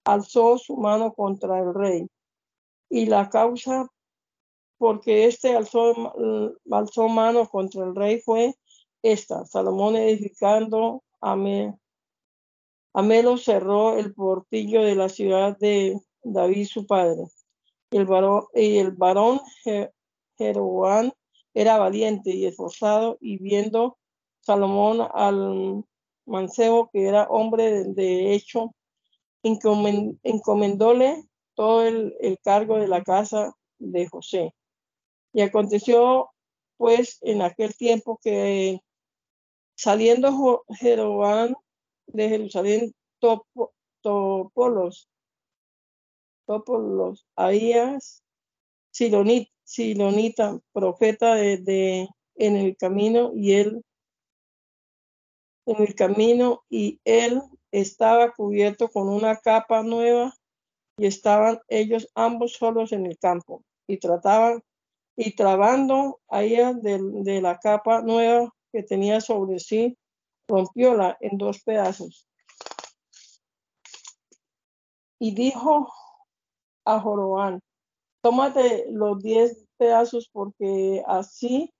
[0.05, 2.07] alzó su mano contra el rey.
[2.91, 3.89] Y la causa
[4.77, 6.13] porque éste alzó,
[6.71, 8.55] alzó mano contra el rey fue
[9.01, 11.75] esta, Salomón edificando Amé.
[12.93, 17.23] Amelo cerró el portillo de la ciudad de David su padre.
[17.91, 19.41] El varón, y el varón
[20.37, 21.11] Jeroboam
[21.55, 23.97] era valiente y esforzado, y viendo
[24.43, 25.87] Salomón al
[26.27, 28.75] mancebo, que era hombre de, hecho,
[29.43, 34.55] encomendóle todo el, el, cargo de la casa de José.
[35.33, 36.31] Y aconteció,
[36.77, 38.81] pues, en aquel tiempo que
[39.75, 41.55] saliendo Jeroboam
[42.07, 42.95] de Jerusalén,
[44.03, 45.09] Topolos,
[46.47, 48.23] Topolos, Ahías,
[48.91, 53.85] Silonita, Silonita, profeta de, en el camino, y él
[55.67, 60.35] en el camino, y él estaba cubierto con una capa nueva,
[60.97, 64.63] y estaban ellos ambos solos en el campo, y trataban,
[65.17, 69.97] y trabando allá de, la capa nueva que tenía sobre sí,
[70.49, 72.27] rompióla en dos pedazos.
[75.19, 75.93] Y dijo
[76.85, 77.61] a Joroán,
[78.23, 81.73] tómate los diez pedazos porque así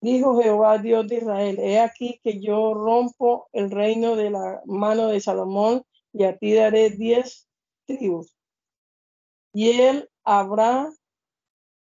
[0.00, 5.08] dijo Jehová Dios de Israel, he aquí que yo rompo el reino de la mano
[5.08, 5.82] de Salomón
[6.12, 7.48] y a ti daré diez
[7.86, 8.34] tribus.
[9.52, 10.90] Y él habrá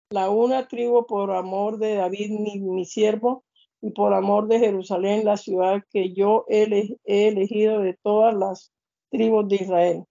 [0.09, 3.43] la una tribu por amor de David, mi, siervo,
[3.81, 8.71] y por amor de Jerusalén, la ciudad que yo he elegido de todas las
[9.09, 10.03] tribus de Israel.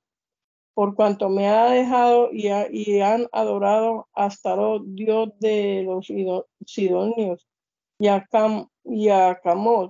[0.75, 6.07] Por cuanto me ha dejado y, han adorado hasta los Dios de los
[6.67, 7.47] Sidonios,
[7.99, 9.41] y a, Cam, y a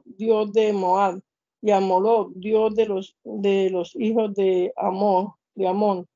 [0.04, 1.20] Dios de Moab,
[1.62, 6.06] y a Moloch, Dios de los, de los hijos de Amón, de Amón,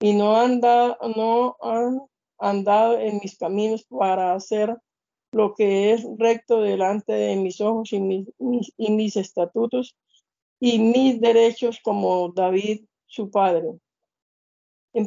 [0.00, 2.00] y no han, no han
[2.38, 4.76] andado en mis caminos para hacer
[5.32, 8.28] lo que es recto delante de mis ojos y mis,
[8.76, 9.96] y mis estatutos
[10.60, 13.78] y mis derechos como David su padre.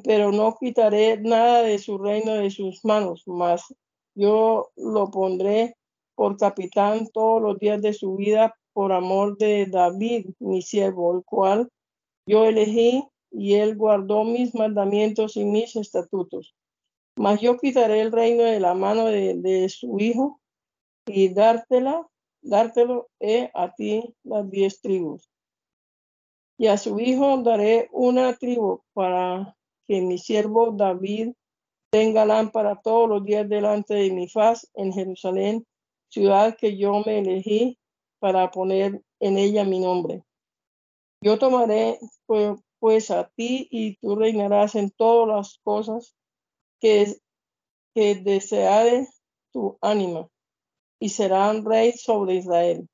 [0.03, 3.73] Pero no quitaré nada de su reino de sus manos, mas
[4.15, 5.75] yo lo pondré
[6.17, 11.23] por capitán todos los días de su vida por amor de David, mi siervo, el
[11.23, 11.69] cual
[12.25, 16.55] yo elegí y él guardó mis mandamientos y mis estatutos.
[17.17, 20.41] Mas yo quitaré el reino de la mano de, su hijo
[21.05, 22.07] y dártela,
[22.41, 23.09] dártelo
[23.53, 25.29] a ti las diez tribus.
[26.57, 29.55] Y a su hijo daré una tribu para
[29.87, 31.33] que mi siervo David
[31.91, 35.63] tenga lámpara todos los días delante de mi faz en Jerusalén,
[36.09, 37.77] ciudad que yo me elegí
[38.19, 40.23] para poner en ella mi nombre.
[41.21, 46.15] Yo tomaré pues, pues a ti y tú reinarás en todas las cosas
[46.79, 47.15] que,
[47.93, 49.07] que deseare
[49.51, 50.27] tu ánima,
[50.99, 52.87] y serán rey sobre Israel.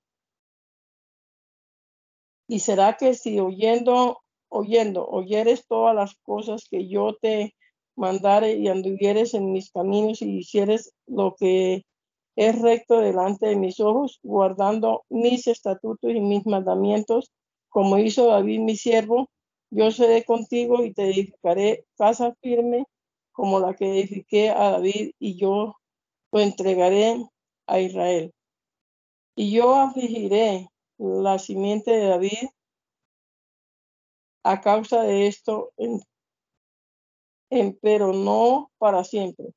[2.47, 7.55] Y será que si oyendo, oyendo, oyeres todas las cosas que yo te
[7.95, 11.83] mandare y anduvieres en mis caminos y hicieres lo que
[12.35, 17.31] es recto delante de mis ojos, guardando mis estatutos y mis mandamientos,
[17.69, 19.29] como hizo David mi siervo,
[19.71, 22.85] yo seré contigo y te edificaré casa firme
[23.33, 25.75] como la que edifiqué a David, y yo
[26.31, 27.17] lo entregaré
[27.67, 28.31] a Israel.
[29.35, 30.69] Y yo afligiré
[30.99, 32.49] la simiente de David
[34.43, 35.99] a causa de esto, en,
[37.81, 39.53] pero no para siempre.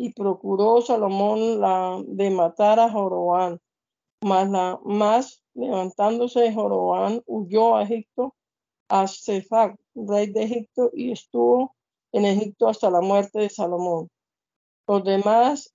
[0.00, 3.60] Y procuró Salomón la, de matar a Joroán,
[4.22, 8.34] mas, la, más levantándose Joroán huyó a Egipto,
[8.88, 11.76] a Cefac, rey de Egipto, y estuvo
[12.12, 14.08] en Egipto hasta la muerte de Salomón.
[14.86, 15.74] Los demás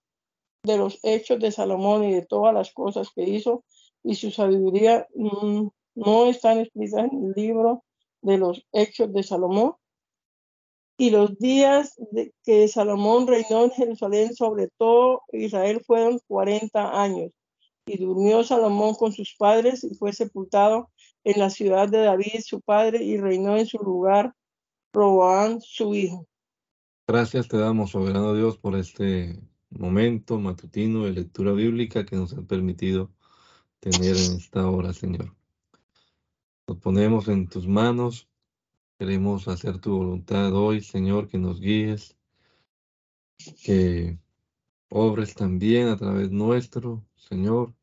[0.63, 3.63] de los hechos de Salomón y de todas las cosas que hizo
[4.03, 7.83] y su sabiduría mm, no están escritas en el libro
[8.23, 9.75] de los hechos de Salomón.
[10.97, 17.31] Y los días de que Salomón reinó en Jerusalén sobre todo Israel fueron 40 años.
[17.85, 20.89] Y durmió Salomón con sus padres y fue sepultado
[21.23, 24.33] en la ciudad de David, su padre, y reinó en su lugar
[24.93, 26.25] Roboán, su hijo.
[27.07, 29.39] Gracias te damos, soberano Dios, por este
[29.69, 33.11] momento matutino de lectura bíblica que nos ha permitido
[33.79, 35.35] tener en esta hora, Señor.
[36.67, 38.27] Nos ponemos en tus manos.
[38.97, 42.15] Queremos hacer tu voluntad hoy, Señor, que nos guíes,
[43.61, 44.17] que
[44.89, 47.75] obres también a través nuestro, Señor,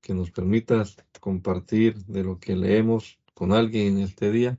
[0.00, 4.58] que nos permitas compartir de lo que leemos con alguien en este día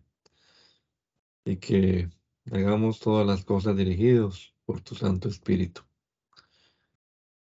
[1.44, 2.10] y que
[2.50, 5.82] hagamos todas las cosas dirigidos por tu Santo Espíritu.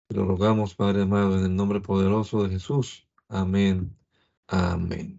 [0.07, 3.07] Te lo rogamos, Padre amado, en el nombre poderoso de Jesús.
[3.29, 3.97] Amén.
[4.47, 5.13] Amén.